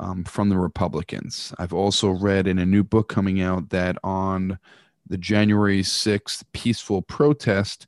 [0.00, 1.52] um, from the Republicans.
[1.58, 4.58] I've also read in a new book coming out that on
[5.06, 7.86] the January 6th peaceful protest,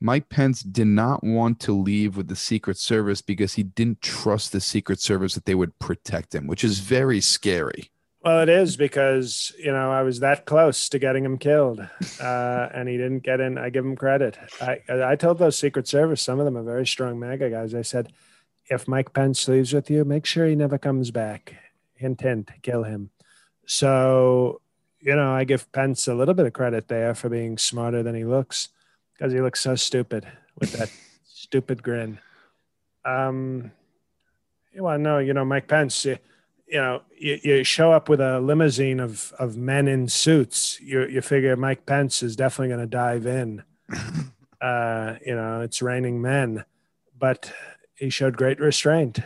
[0.00, 4.52] Mike Pence did not want to leave with the Secret Service because he didn't trust
[4.52, 7.90] the Secret Service that they would protect him, which is very scary.
[8.22, 11.80] Well, it is because you know I was that close to getting him killed,
[12.20, 13.58] uh, and he didn't get in.
[13.58, 14.36] I give him credit.
[14.60, 17.74] I I told those Secret Service, some of them are very strong MAGA guys.
[17.74, 18.12] I said,
[18.70, 21.54] if Mike Pence leaves with you, make sure he never comes back.
[21.94, 23.10] Hint, hint, kill him.
[23.66, 24.60] So
[25.00, 28.14] you know, I give Pence a little bit of credit there for being smarter than
[28.14, 28.68] he looks,
[29.18, 30.26] because he looks so stupid
[30.58, 30.90] with that
[31.24, 32.18] stupid grin.
[33.04, 33.72] Um,
[34.76, 36.04] well, no, you know, Mike Pence.
[36.04, 36.18] You,
[36.68, 40.80] you know, you, you show up with a limousine of of men in suits.
[40.80, 43.64] You you figure Mike Pence is definitely going to dive in.
[44.60, 46.64] Uh, you know, it's raining men,
[47.16, 47.52] but
[47.94, 49.20] he showed great restraint.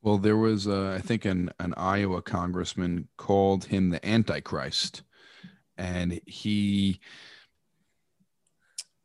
[0.00, 5.02] Well, there was, uh, I think, an, an Iowa congressman called him the Antichrist.
[5.76, 7.00] And he,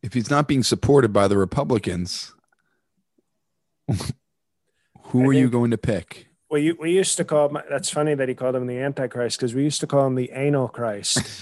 [0.02, 2.34] if he's not being supported by the Republicans,
[5.04, 6.28] who I are you going to pick?
[6.50, 7.58] we we used to call him.
[7.70, 10.30] That's funny that he called him the Antichrist because we used to call him the
[10.32, 11.18] Anal Christ.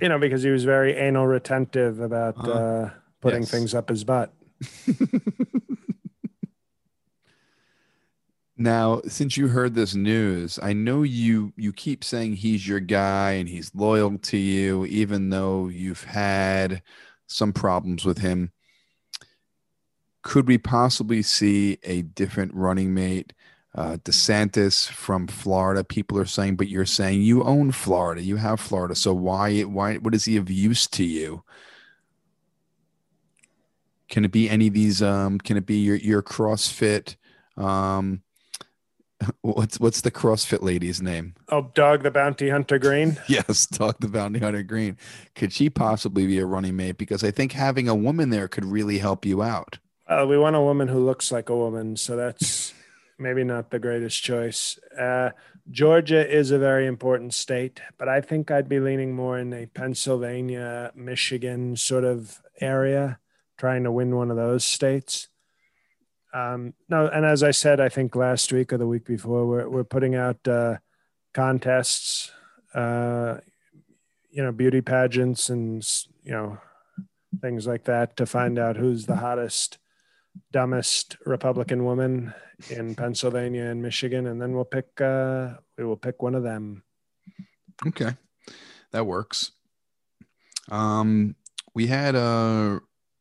[0.00, 2.52] you know, because he was very anal retentive about Uh-huh.
[2.52, 2.90] uh,
[3.20, 3.50] putting Yes.
[3.50, 4.32] things up his butt.
[8.60, 13.32] Now, since you heard this news, I know you you keep saying he's your guy
[13.32, 16.82] and he's loyal to you, even though you've had
[17.26, 18.52] some problems with him.
[20.20, 23.32] Could we possibly see a different running mate?
[23.74, 25.82] Uh, DeSantis from Florida.
[25.82, 28.94] People are saying, but you're saying you own Florida, you have Florida.
[28.94, 31.44] So why why what is he of use to you?
[34.10, 35.00] Can it be any of these?
[35.00, 37.16] Um, can it be your your CrossFit?
[37.56, 38.22] Um,
[39.42, 41.34] what's what's the CrossFit lady's name?
[41.48, 43.18] Oh, Dog the Bounty Hunter Green.
[43.28, 44.96] Yes, Talk the Bounty Hunter Green.
[45.34, 46.98] Could she possibly be a running mate?
[46.98, 49.78] Because I think having a woman there could really help you out.
[50.06, 52.74] Uh, we want a woman who looks like a woman, so that's
[53.18, 54.78] maybe not the greatest choice.
[54.98, 55.30] Uh,
[55.70, 59.66] Georgia is a very important state, but I think I'd be leaning more in a
[59.66, 63.20] Pennsylvania, Michigan sort of area,
[63.56, 65.28] trying to win one of those states.
[66.32, 69.68] Um, no, and as I said, I think last week or the week before, we're
[69.68, 70.76] we're putting out uh,
[71.34, 72.30] contests,
[72.74, 73.38] uh,
[74.30, 75.86] you know, beauty pageants, and
[76.22, 76.58] you know,
[77.40, 79.78] things like that to find out who's the hottest
[80.52, 82.32] dumbest Republican woman
[82.68, 85.00] in Pennsylvania and Michigan, and then we'll pick.
[85.00, 86.84] Uh, we will pick one of them.
[87.86, 88.14] Okay,
[88.92, 89.52] that works.
[90.70, 91.34] Um,
[91.74, 92.80] we had uh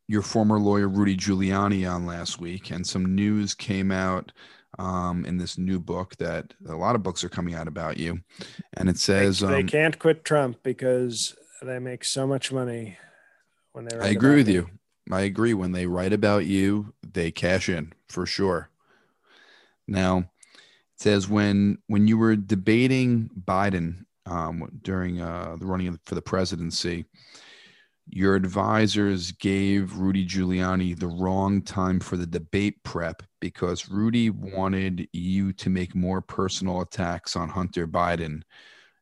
[0.09, 4.31] your former lawyer Rudy Giuliani on last week, and some news came out
[4.79, 8.19] um, in this new book that a lot of books are coming out about you,
[8.73, 12.97] and it says they, they um, can't quit Trump because they make so much money
[13.73, 13.97] when they.
[13.99, 14.53] I agree with me.
[14.53, 14.69] you.
[15.11, 15.53] I agree.
[15.53, 18.71] When they write about you, they cash in for sure.
[19.87, 20.25] Now, it
[20.95, 27.05] says when when you were debating Biden um, during uh, the running for the presidency,
[28.11, 35.07] your advisors gave Rudy Giuliani the wrong time for the debate prep because Rudy wanted
[35.13, 38.41] you to make more personal attacks on Hunter Biden.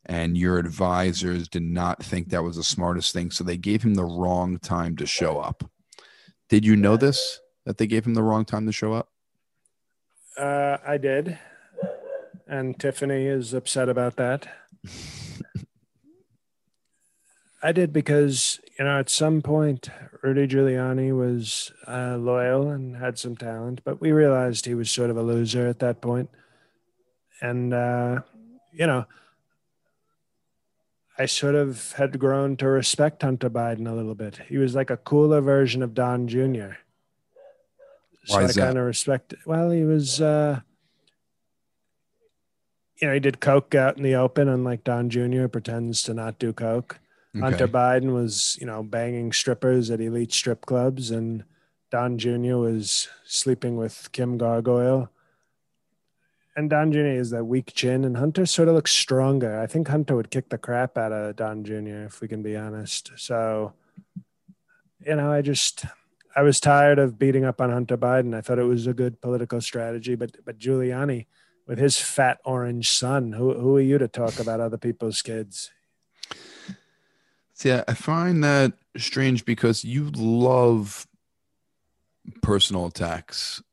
[0.06, 3.32] And your advisors did not think that was the smartest thing.
[3.32, 5.64] So they gave him the wrong time to show up.
[6.50, 7.40] Did you know this?
[7.66, 9.10] That they gave him the wrong time to show up?
[10.38, 11.40] Uh, I did.
[12.46, 14.48] And Tiffany is upset about that.
[17.64, 19.90] I did because you know at some point
[20.24, 25.10] Rudy Giuliani was uh, loyal and had some talent, but we realized he was sort
[25.10, 26.30] of a loser at that point.
[27.42, 28.22] and uh,
[28.74, 29.06] you know
[31.20, 34.38] I sort of had grown to respect Hunter Biden a little bit.
[34.48, 36.74] He was like a cooler version of Don Jr.
[38.26, 38.62] So Why I is that?
[38.62, 39.34] kind of respect.
[39.46, 40.22] Well, he was.
[40.22, 40.60] Uh,
[43.02, 45.48] you know, he did coke out in the open, unlike Don Jr.
[45.48, 47.00] pretends to not do coke.
[47.36, 47.74] Hunter Okay.
[47.74, 51.44] Biden was, you know, banging strippers at elite strip clubs, and
[51.92, 52.58] Don Jr.
[52.58, 55.10] was sleeping with Kim Gargoyle.
[56.56, 57.00] And Don Jr.
[57.00, 59.60] is that weak chin, and Hunter sort of looks stronger.
[59.60, 62.06] I think Hunter would kick the crap out of Don Jr.
[62.06, 63.12] if we can be honest.
[63.16, 63.74] So,
[65.06, 65.86] you know, I just
[66.36, 68.36] I was tired of beating up on Hunter Biden.
[68.36, 71.28] I thought it was a good political strategy, but but Giuliani
[71.68, 75.70] with his fat orange son, who who are you to talk about other people's kids?
[77.58, 81.08] See, I find that strange because you love
[82.44, 83.64] personal attacks,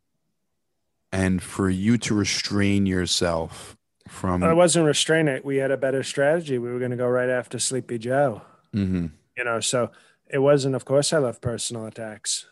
[1.13, 3.77] and for you to restrain yourself
[4.09, 4.43] from.
[4.43, 5.45] I wasn't restraining it.
[5.45, 6.57] We had a better strategy.
[6.57, 8.41] We were going to go right after Sleepy Joe.
[8.73, 9.11] Mhm.
[9.37, 9.91] You know, so
[10.29, 10.75] it wasn't.
[10.77, 12.47] Of course, I love personal attacks,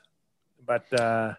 [0.67, 1.37] but uh,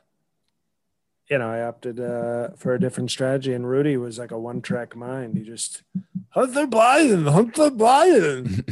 [1.34, 3.54] you know, I opted uh, for a different strategy.
[3.54, 5.36] And Rudy was like a one-track mind.
[5.36, 5.82] He just
[6.30, 8.64] Hunter Biden, Hunter Biden.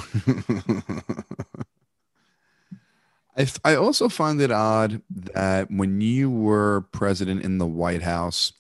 [3.35, 8.53] I, I also find it odd that when you were president in the White House,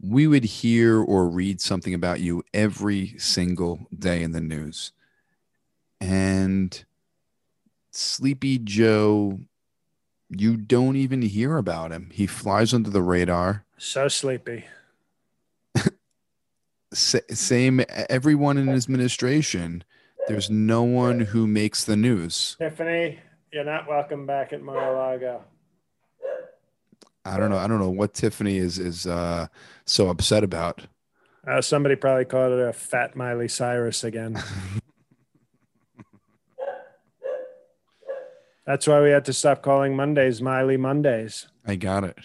[0.00, 4.90] we would hear or read something about you every single day in the news.
[6.00, 6.84] And
[7.92, 9.38] Sleepy Joe,
[10.30, 12.10] you don't even hear about him.
[12.12, 13.64] He flies under the radar.
[13.78, 14.64] So sleepy.
[16.92, 19.84] Sa- same, everyone in his administration,
[20.28, 22.56] there's no one who makes the news.
[22.58, 23.18] Tiffany,
[23.52, 25.44] you're not welcome back at Mar-a-Lago.
[27.26, 27.56] I don't know.
[27.56, 29.46] I don't know what Tiffany is is uh,
[29.86, 30.82] so upset about.
[31.46, 34.42] Uh, somebody probably called it a fat Miley Cyrus again.
[38.66, 41.48] That's why we had to stop calling Mondays Miley Mondays.
[41.66, 42.18] I got it.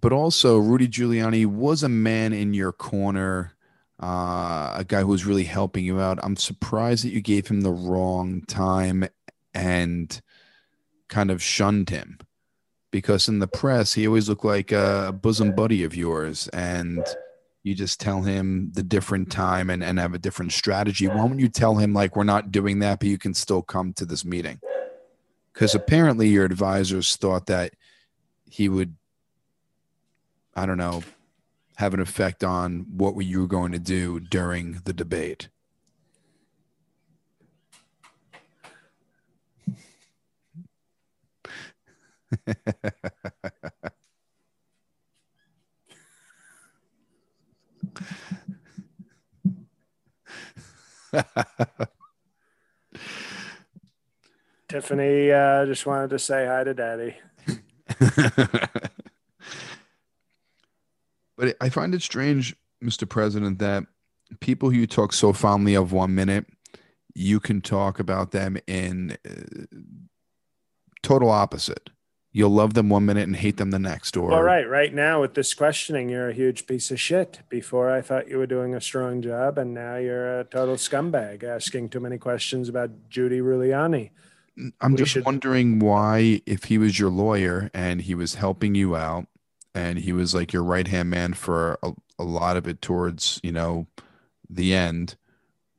[0.00, 3.52] But also, Rudy Giuliani was a man in your corner,
[4.02, 6.18] uh, a guy who was really helping you out.
[6.22, 9.08] I'm surprised that you gave him the wrong time
[9.52, 10.20] and
[11.08, 12.18] kind of shunned him
[12.90, 16.48] because in the press, he always looked like a bosom buddy of yours.
[16.48, 17.04] And
[17.62, 21.08] you just tell him the different time and, and have a different strategy.
[21.08, 23.92] Why don't you tell him, like, we're not doing that, but you can still come
[23.94, 24.60] to this meeting?
[25.52, 27.74] Because apparently, your advisors thought that
[28.44, 28.96] he would
[30.54, 31.02] I don't know,
[31.76, 35.48] have an effect on what were you going to do during the debate.
[54.70, 57.16] Tiffany uh, just wanted to say hi to Daddy.
[61.36, 63.08] but I find it strange, Mr.
[63.08, 63.84] President, that
[64.38, 66.46] people who you talk so fondly of one minute,
[67.14, 69.66] you can talk about them in uh,
[71.02, 71.90] total opposite.
[72.30, 74.16] You'll love them one minute and hate them the next.
[74.16, 77.40] Or All right, right now with this questioning, you're a huge piece of shit.
[77.48, 81.42] Before I thought you were doing a strong job, and now you're a total scumbag
[81.42, 84.10] asking too many questions about Judy Giuliani.
[84.80, 88.74] I'm we just should- wondering why, if he was your lawyer and he was helping
[88.74, 89.26] you out,
[89.74, 93.40] and he was like your right hand man for a, a lot of it towards
[93.42, 93.86] you know
[94.48, 95.16] the end,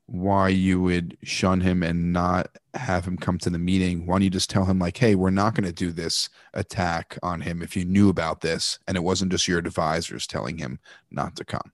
[0.05, 4.05] why you would shun him and not have him come to the meeting.
[4.05, 7.17] Why don't you just tell him like, hey, we're not going to do this attack
[7.21, 10.79] on him if you knew about this and it wasn't just your advisors telling him
[11.11, 11.73] not to come.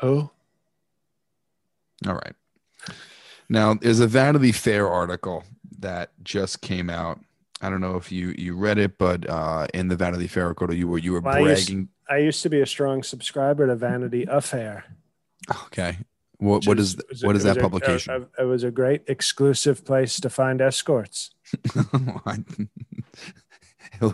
[0.00, 0.30] Who?
[2.06, 2.34] All right.
[3.48, 5.44] Now, there's a Vanity Fair article
[5.78, 7.20] that just came out.
[7.60, 10.72] I don't know if you you read it, but uh, in the Vanity Fair article,
[10.74, 11.88] you were you were Why are you s- bragging.
[12.10, 14.84] I used to be a strong subscriber to Vanity Affair.
[15.66, 15.98] Okay.
[16.38, 18.12] What what is which what is that publication?
[18.12, 21.30] a- a- it was a great exclusive place to find escorts.
[21.64, 22.68] it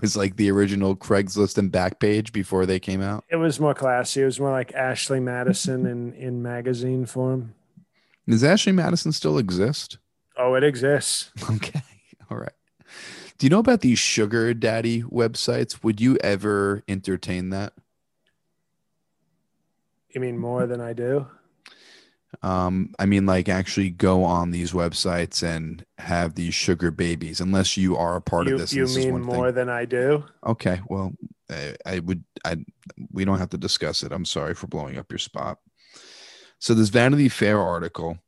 [0.01, 3.25] was like the original Craigslist and Backpage before they came out.
[3.31, 4.23] It was more classy.
[4.23, 7.55] It was more like Ashley Madison in, in magazine form.
[8.31, 9.99] Does Ashley Madison still exist?
[10.37, 11.31] Oh, it exists.
[11.51, 11.83] Okay.
[12.31, 12.53] All right.
[13.39, 15.83] Do you know about these sugar daddy websites?
[15.83, 17.73] Would you ever entertain that?
[20.15, 21.27] You mean more than I do?
[22.43, 27.77] Um, I mean, like actually go on these websites and have these sugar babies, unless
[27.77, 28.73] you are a part You, of this.
[28.73, 29.55] you this is mean more thing.
[29.57, 30.25] than I do?
[30.47, 30.81] Okay.
[30.89, 31.13] Well,
[31.51, 32.23] I, I would.
[32.45, 32.57] I
[33.11, 34.13] we don't have to discuss it.
[34.13, 35.59] I'm sorry for blowing up your spot.
[36.61, 38.19] So this Vanity Fair article,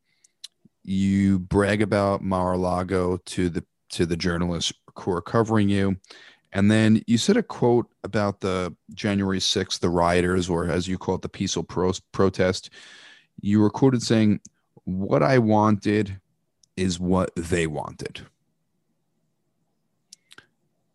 [0.83, 5.99] you brag about Mar-a-Lago to the to the journalists who are covering you,
[6.51, 10.97] and then you said a quote about the January 6th, the rioters, or as you
[10.97, 12.71] call it, the peaceful pro- protest.
[13.43, 14.41] You were quoted saying,
[14.85, 16.19] "What I wanted
[16.75, 18.23] is what they wanted."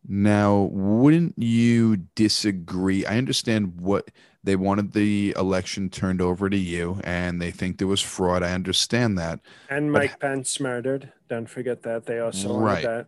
[0.07, 3.05] Now, wouldn't you disagree?
[3.05, 4.09] I understand what
[4.43, 8.43] they wanted the election turned over to you and they think there was fraud.
[8.43, 9.39] I understand that.
[9.69, 11.11] And But- Mike Pence murdered.
[11.27, 12.05] Don't forget that.
[12.05, 12.83] They also wanted Right.
[12.85, 13.07] that.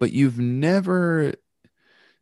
[0.00, 1.34] But you've never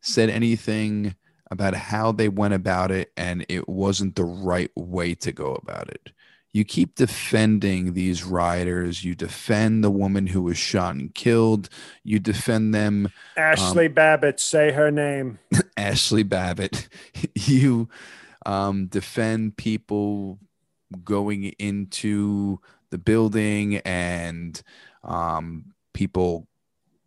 [0.00, 1.14] said anything
[1.50, 5.88] about how they went about it and it wasn't the right way to go about
[5.88, 6.10] it.
[6.54, 9.02] You keep defending these rioters.
[9.02, 11.68] You defend the woman who was shot and killed.
[12.04, 15.40] You defend them Ashli Babbitt, say her name.
[15.76, 16.88] Ashli Babbitt,
[17.34, 17.88] you
[18.46, 20.38] um, defend people
[21.02, 24.62] going into the building and
[25.02, 26.46] um, people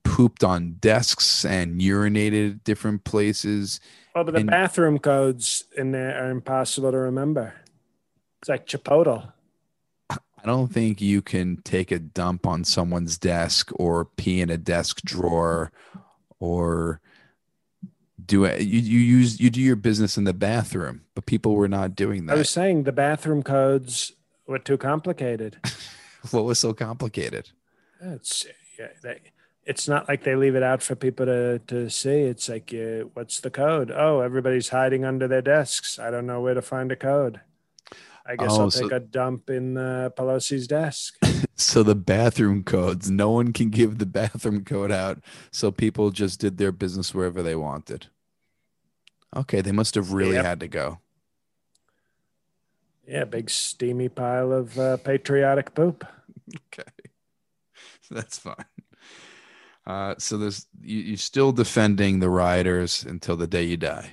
[0.04, 3.80] pooped on desks and urinated at different places.
[4.14, 7.54] Oh, but the And- bathroom codes in there are impossible to remember.
[8.42, 9.32] It's like Chipotle.
[10.48, 14.56] I don't think you can take a dump on someone's desk or pee in a
[14.56, 15.74] desk drawer
[16.40, 17.02] or
[18.26, 18.62] do it.
[18.62, 22.28] You, you use you do your business in the bathroom, but people were not doing
[22.28, 22.34] that.
[22.34, 24.14] I was saying the bathroom codes
[24.48, 25.58] were too complicated.
[26.32, 27.50] what was so complicated?
[28.00, 28.46] It's
[28.80, 29.20] yeah, they,
[29.66, 32.22] it's not like they leave it out for people to to see.
[32.22, 33.92] It's like, uh, what's the code?
[33.94, 36.00] Oh, everybody's hiding under their desks.
[36.00, 37.42] I don't know where to find a code.
[38.28, 41.16] I guess Oh, I'll so- take a dump in uh, Pelosi's desk.
[41.60, 45.18] So the bathroom codes, no one can give the bathroom code out.
[45.52, 48.08] So people just did their business wherever they wanted.
[49.36, 50.46] Okay, they must have really Yep.
[50.46, 51.00] had to go.
[53.08, 56.06] Yeah, big steamy pile of uh, patriotic poop.
[56.72, 56.90] Okay,
[58.12, 58.66] that's fine.
[59.86, 64.12] Uh, so there's you, you're still defending the rioters until the day you die.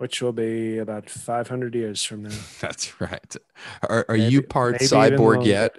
[0.00, 2.30] Which will be about 500 years from now.
[2.60, 3.36] That's right.
[3.82, 5.76] Are, are you part cyborg yet?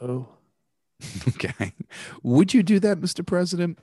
[0.00, 0.28] Oh,
[1.28, 1.72] Okay.
[2.24, 3.24] Would you do that, Mr.
[3.24, 3.78] President?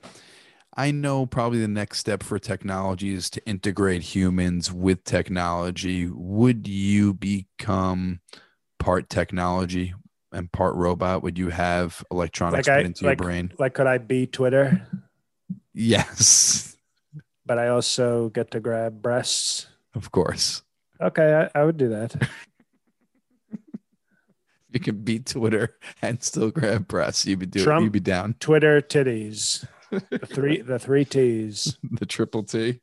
[0.76, 6.06] I know probably the next step for technology is to integrate humans with technology.
[6.12, 8.20] Would you become
[8.78, 9.94] part technology
[10.32, 11.22] and part robot?
[11.22, 13.52] Would you have electronics Like I- put into like- your brain?
[13.58, 14.86] like could I be Twitter,
[15.72, 16.75] Yes,
[17.46, 19.68] but I also get to grab breasts?
[19.94, 20.62] of course.
[21.00, 22.28] Okay, I, I would do that.
[24.72, 27.24] You can beat Twitter and still grab breasts.
[27.24, 27.64] You'd be doing.
[27.64, 28.34] Trump- You'd be down.
[28.40, 31.78] Twitter titties, the three the three T's.
[31.82, 32.80] the triple T.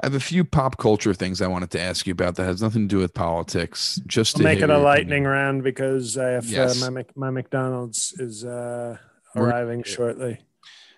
[0.00, 2.62] I have a few pop culture things I wanted to ask you about that has
[2.62, 4.00] nothing to do with politics.
[4.06, 5.30] Just to make it a lightning opinion.
[5.30, 6.80] round because I have Yes.
[6.80, 8.98] uh, my my McDonald's is uh,
[9.34, 10.43] We're- arriving shortly.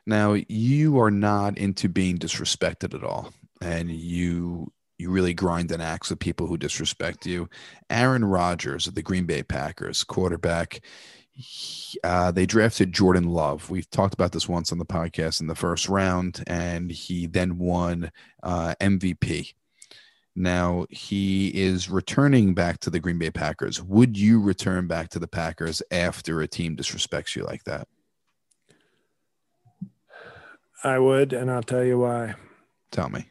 [0.07, 5.81] Now you are not into being disrespected at all, and you you really grind an
[5.83, 7.49] axe with people who disrespect you.
[7.91, 10.81] Aaron Rodgers of the Green Bay Packers, quarterback.
[11.33, 13.69] he- uh, they drafted Jordan Love.
[13.69, 17.59] We've talked about this once on the podcast in the first round, and he then
[17.59, 18.11] won
[18.43, 19.53] uh, MVP.
[20.35, 23.83] Now he is returning back to the Green Bay Packers.
[23.83, 27.87] Would you return back to the Packers after a team disrespects you like that?
[30.85, 32.35] I would, and I'll tell you why.
[32.91, 33.31] Tell me.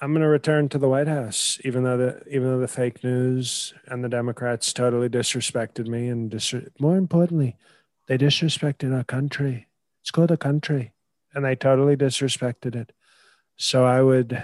[0.00, 3.02] I'm going to return to the White House, even though the even though the fake
[3.04, 7.56] news and the Democrats totally disrespected me, and dis- more importantly,
[8.06, 9.68] they disrespected our country.
[10.02, 10.92] It's called a country,
[11.32, 12.92] and they totally disrespected it.
[13.56, 14.42] So I would,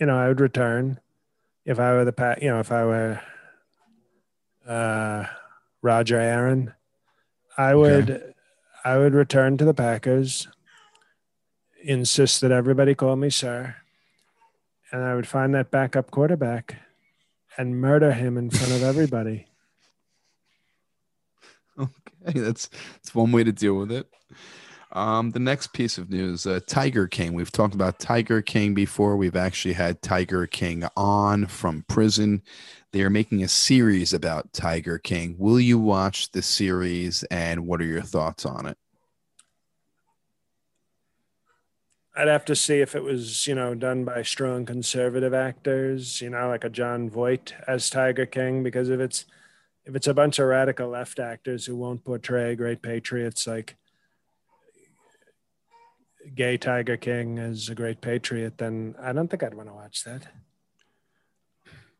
[0.00, 0.98] you know, I would return
[1.64, 3.20] if I were the pa- you know, if I were
[4.66, 5.24] uh,
[5.82, 6.74] Roger Aaron,
[7.56, 8.34] I would,
[8.84, 10.48] I would return to the Packers,
[11.82, 13.76] insist that everybody call me sir,
[14.92, 16.76] and I would find that backup quarterback
[17.56, 19.46] and murder him in front of everybody.
[22.28, 24.06] Okay, that's that's one way to deal with it.
[24.92, 27.32] Um, the next piece of news, uh, Tiger King.
[27.32, 29.16] We've talked about Tiger King before.
[29.16, 32.42] We've actually had Tiger King on from prison.
[32.92, 35.36] They are making a series about Tiger King.
[35.38, 38.76] Will you watch the series and what are your thoughts on it?
[42.16, 46.30] I'd have to see if it was, you know, done by strong conservative actors, you
[46.30, 49.26] know, like a Jon Voight as Tiger King, because if it's
[49.84, 53.76] if it's a bunch of radical left actors who won't portray great patriots like
[56.34, 60.04] gay Tiger King as a great patriot, then I don't think I'd want to watch
[60.04, 60.26] that.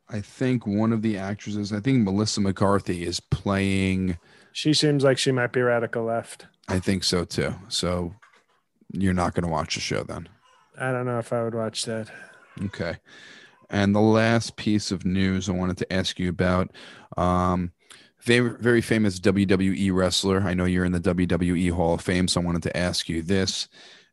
[0.08, 4.18] I think one of the actresses, I think Melissa McCarthy is playing.
[4.52, 6.46] She seems like she might be radical left.
[6.68, 7.54] I think so too.
[7.68, 8.14] So
[8.92, 10.28] you're not going to watch the show then?
[10.78, 12.10] I don't know if I would watch that.
[12.64, 12.96] Okay.
[13.68, 16.72] And the last piece of news I wanted to ask you about
[17.16, 17.72] um,
[18.22, 20.40] very, very famous WWE wrestler.
[20.40, 23.22] I know you're in the WWE Hall of Fame, so I wanted to ask you
[23.22, 23.68] this.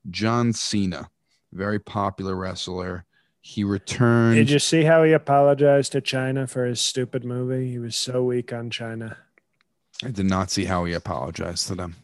[0.10, 1.10] John Cena,
[1.52, 3.06] very popular wrestler.
[3.42, 4.36] He returned.
[4.36, 7.72] Did you see how he apologized to China for his stupid movie?
[7.72, 9.18] He was so weak on China.
[10.04, 11.96] I did not see how he apologized to them.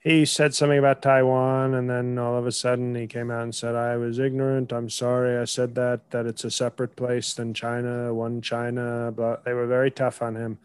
[0.00, 3.54] He said something about Taiwan, and then all of a sudden he came out and
[3.54, 4.72] said, I was ignorant.
[4.72, 9.12] I'm sorry I said that, that it's a separate place than China, one China.
[9.14, 10.58] But they were very tough on him.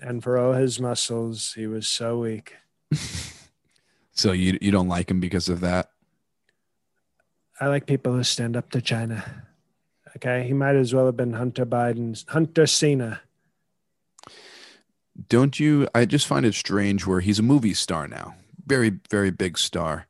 [0.00, 2.54] And for all his muscles, he was so weak.
[4.12, 5.90] so you, you don't like him because of that?
[7.60, 9.46] I like people who stand up to China.
[10.16, 13.20] Okay, he might as well have been Hunter Biden's Hunter Cena.
[15.28, 15.88] Don't you?
[15.94, 18.34] I just find it strange where he's a movie star now,
[18.66, 20.06] very very big star.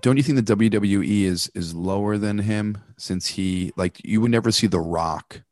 [0.00, 4.30] Don't you think the WWE is is lower than him since he like you would
[4.30, 5.42] never see The Rock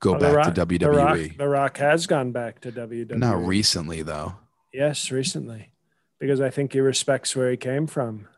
[0.00, 0.78] go back Rock, to WWE.
[0.78, 3.16] The Rock, the Rock has gone back to WWE.
[3.16, 4.34] Not recently though.
[4.72, 5.72] Yes, recently,
[6.18, 8.28] because I think he respects where he came from.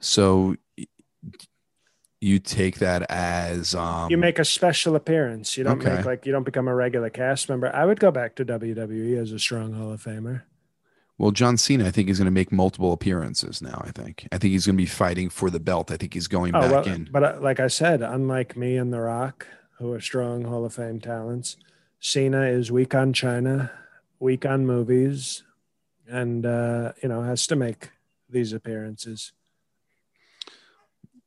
[0.00, 0.56] So
[2.20, 5.56] you take that as um, you make a special appearance.
[5.56, 5.96] You don't okay.
[5.96, 7.74] make like you don't become a regular cast member.
[7.74, 10.42] I would go back to WWE as a strong Hall of Famer.
[11.16, 13.80] Well, John Cena, I think is going to make multiple appearances now.
[13.84, 14.26] I think.
[14.32, 15.90] I think he's going to be fighting for the belt.
[15.90, 17.08] I think he's going oh, back well, in.
[17.10, 19.46] But uh, like I said, unlike me and The Rock,
[19.78, 21.56] who are strong Hall of Fame talents,
[22.00, 23.70] Cena is weak on China,
[24.18, 25.44] weak on movies,
[26.08, 27.90] and uh, you know has to make
[28.28, 29.32] these appearances.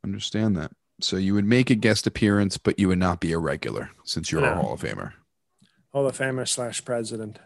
[0.03, 0.71] Understand that.
[0.99, 4.31] So you would make a guest appearance, but you would not be a regular since
[4.31, 4.51] you're no.
[4.51, 5.13] a Hall of Famer.
[5.93, 7.39] Hall of Famer slash president.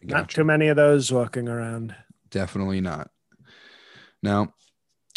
[0.00, 0.14] Gotcha.
[0.14, 1.94] Not too many of those walking around.
[2.30, 3.10] Definitely not.
[4.22, 4.54] Now,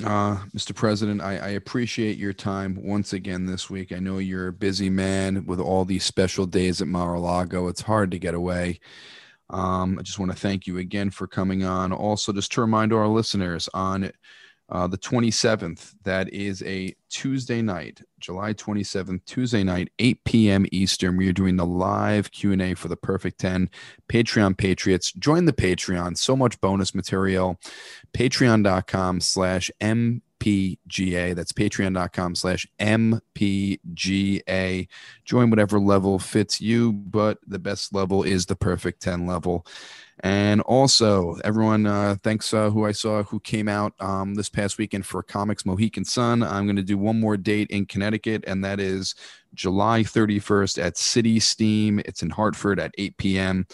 [0.03, 0.73] uh, Mr.
[0.73, 3.91] President, I, I, appreciate your time once again this week.
[3.91, 7.67] I know you're a busy man with all these special days at Mar-a-Lago.
[7.67, 8.79] It's hard to get away.
[9.49, 11.91] Um, I just want to thank you again for coming on.
[11.91, 14.11] Also, just to remind our listeners on
[14.69, 15.95] uh, the 27th.
[16.03, 20.65] That is a Tuesday night, July 27th, Tuesday night, 8 p.m.
[20.71, 21.17] Eastern.
[21.17, 23.69] We are doing the live Q&A for the Perfect 10
[24.07, 25.11] Patreon Patriots.
[25.13, 26.17] Join the Patreon.
[26.17, 27.59] So much bonus material.
[28.13, 29.71] Patreon.com slash
[30.39, 31.35] MPGA.
[31.35, 33.27] That's patreon.com slash MPGA.
[35.25, 39.65] Join whatever level fits you, but the best level is the Perfect 10 level.
[40.21, 44.77] And also, everyone, uh, thanks uh, who I saw who came out um, this past
[44.77, 46.43] weekend for Comics Mohegan Sun.
[46.43, 49.15] I'm going to do one more date in Connecticut, and that is
[49.53, 52.01] July 31st at City Steam.
[52.03, 53.65] It's in Hartford at 8 p.m.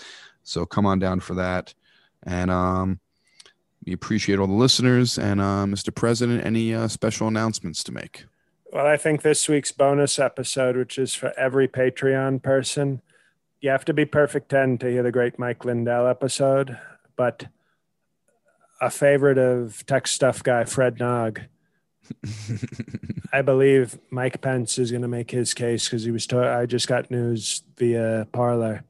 [0.43, 1.73] So come on down for that.
[2.27, 2.99] And um,
[3.85, 5.17] we appreciate all the listeners.
[5.17, 5.93] And uh, Mr.
[5.93, 8.25] President, any uh, special announcements to make?
[8.71, 13.01] Well, I think this week's bonus episode, which is for every Patreon person,
[13.61, 16.77] you have to be perfect 10 to hear the great Mike Lindell episode,
[17.15, 17.45] but
[18.81, 21.41] a favorite of tech stuff guy, Fred Nog.
[23.33, 26.65] I believe Mike Pence is going to make his case because he was told, I
[26.65, 28.83] just got news via Parler.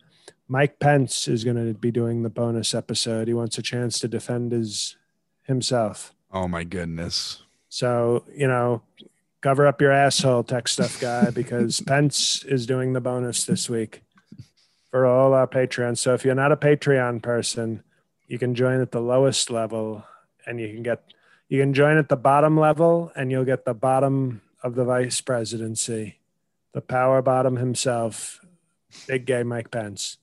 [0.48, 3.28] Mike Pence is going to be doing the bonus episode.
[3.28, 4.96] He wants a chance to defend his
[5.44, 6.14] himself.
[6.32, 7.44] Oh my goodness.
[7.70, 8.84] So, you know,
[9.42, 14.04] cover up your asshole tech stuff guy because Pence is doing the bonus this week
[14.92, 15.98] for all our Patreons.
[15.98, 17.84] So if you're not a Patreon person,
[18.28, 20.04] you can join at the lowest level
[20.46, 21.14] and you can get
[21.48, 25.22] you can join at the bottom level and you'll get the bottom of the vice
[25.22, 26.20] presidency,
[26.74, 28.44] the power bottom himself,
[29.08, 30.18] big gay Mike Pence.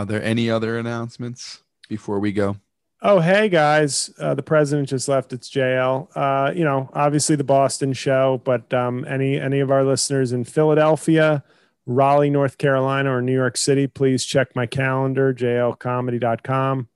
[0.00, 2.56] Are there any other announcements before we go?
[3.02, 5.34] Oh, hey guys, uh, the president just left.
[5.34, 6.08] It's JL.
[6.16, 10.44] Uh, you know, obviously the Boston show, but um, any any of our listeners in
[10.44, 11.44] Philadelphia,
[11.84, 16.88] Raleigh, North Carolina, or New York City, please check my calendar, jlcomedy.com.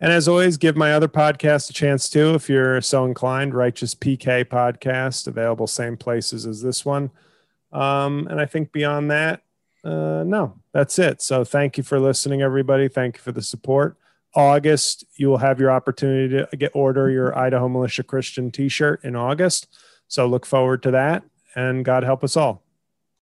[0.00, 3.52] And as always, give my other podcast a chance too, if you're so inclined.
[3.52, 7.10] Righteous PK podcast, available same places as this one.
[7.72, 9.43] Um, and I think beyond that,
[9.84, 11.22] uh, no, that's it.
[11.22, 12.88] So thank you for listening, everybody.
[12.88, 13.96] Thank you for the support.
[14.34, 19.14] August, you will have your opportunity to get order your Idaho Militia Christian T-shirt in
[19.14, 19.68] August.
[20.08, 21.22] So look forward to that,
[21.54, 22.63] and God help us all.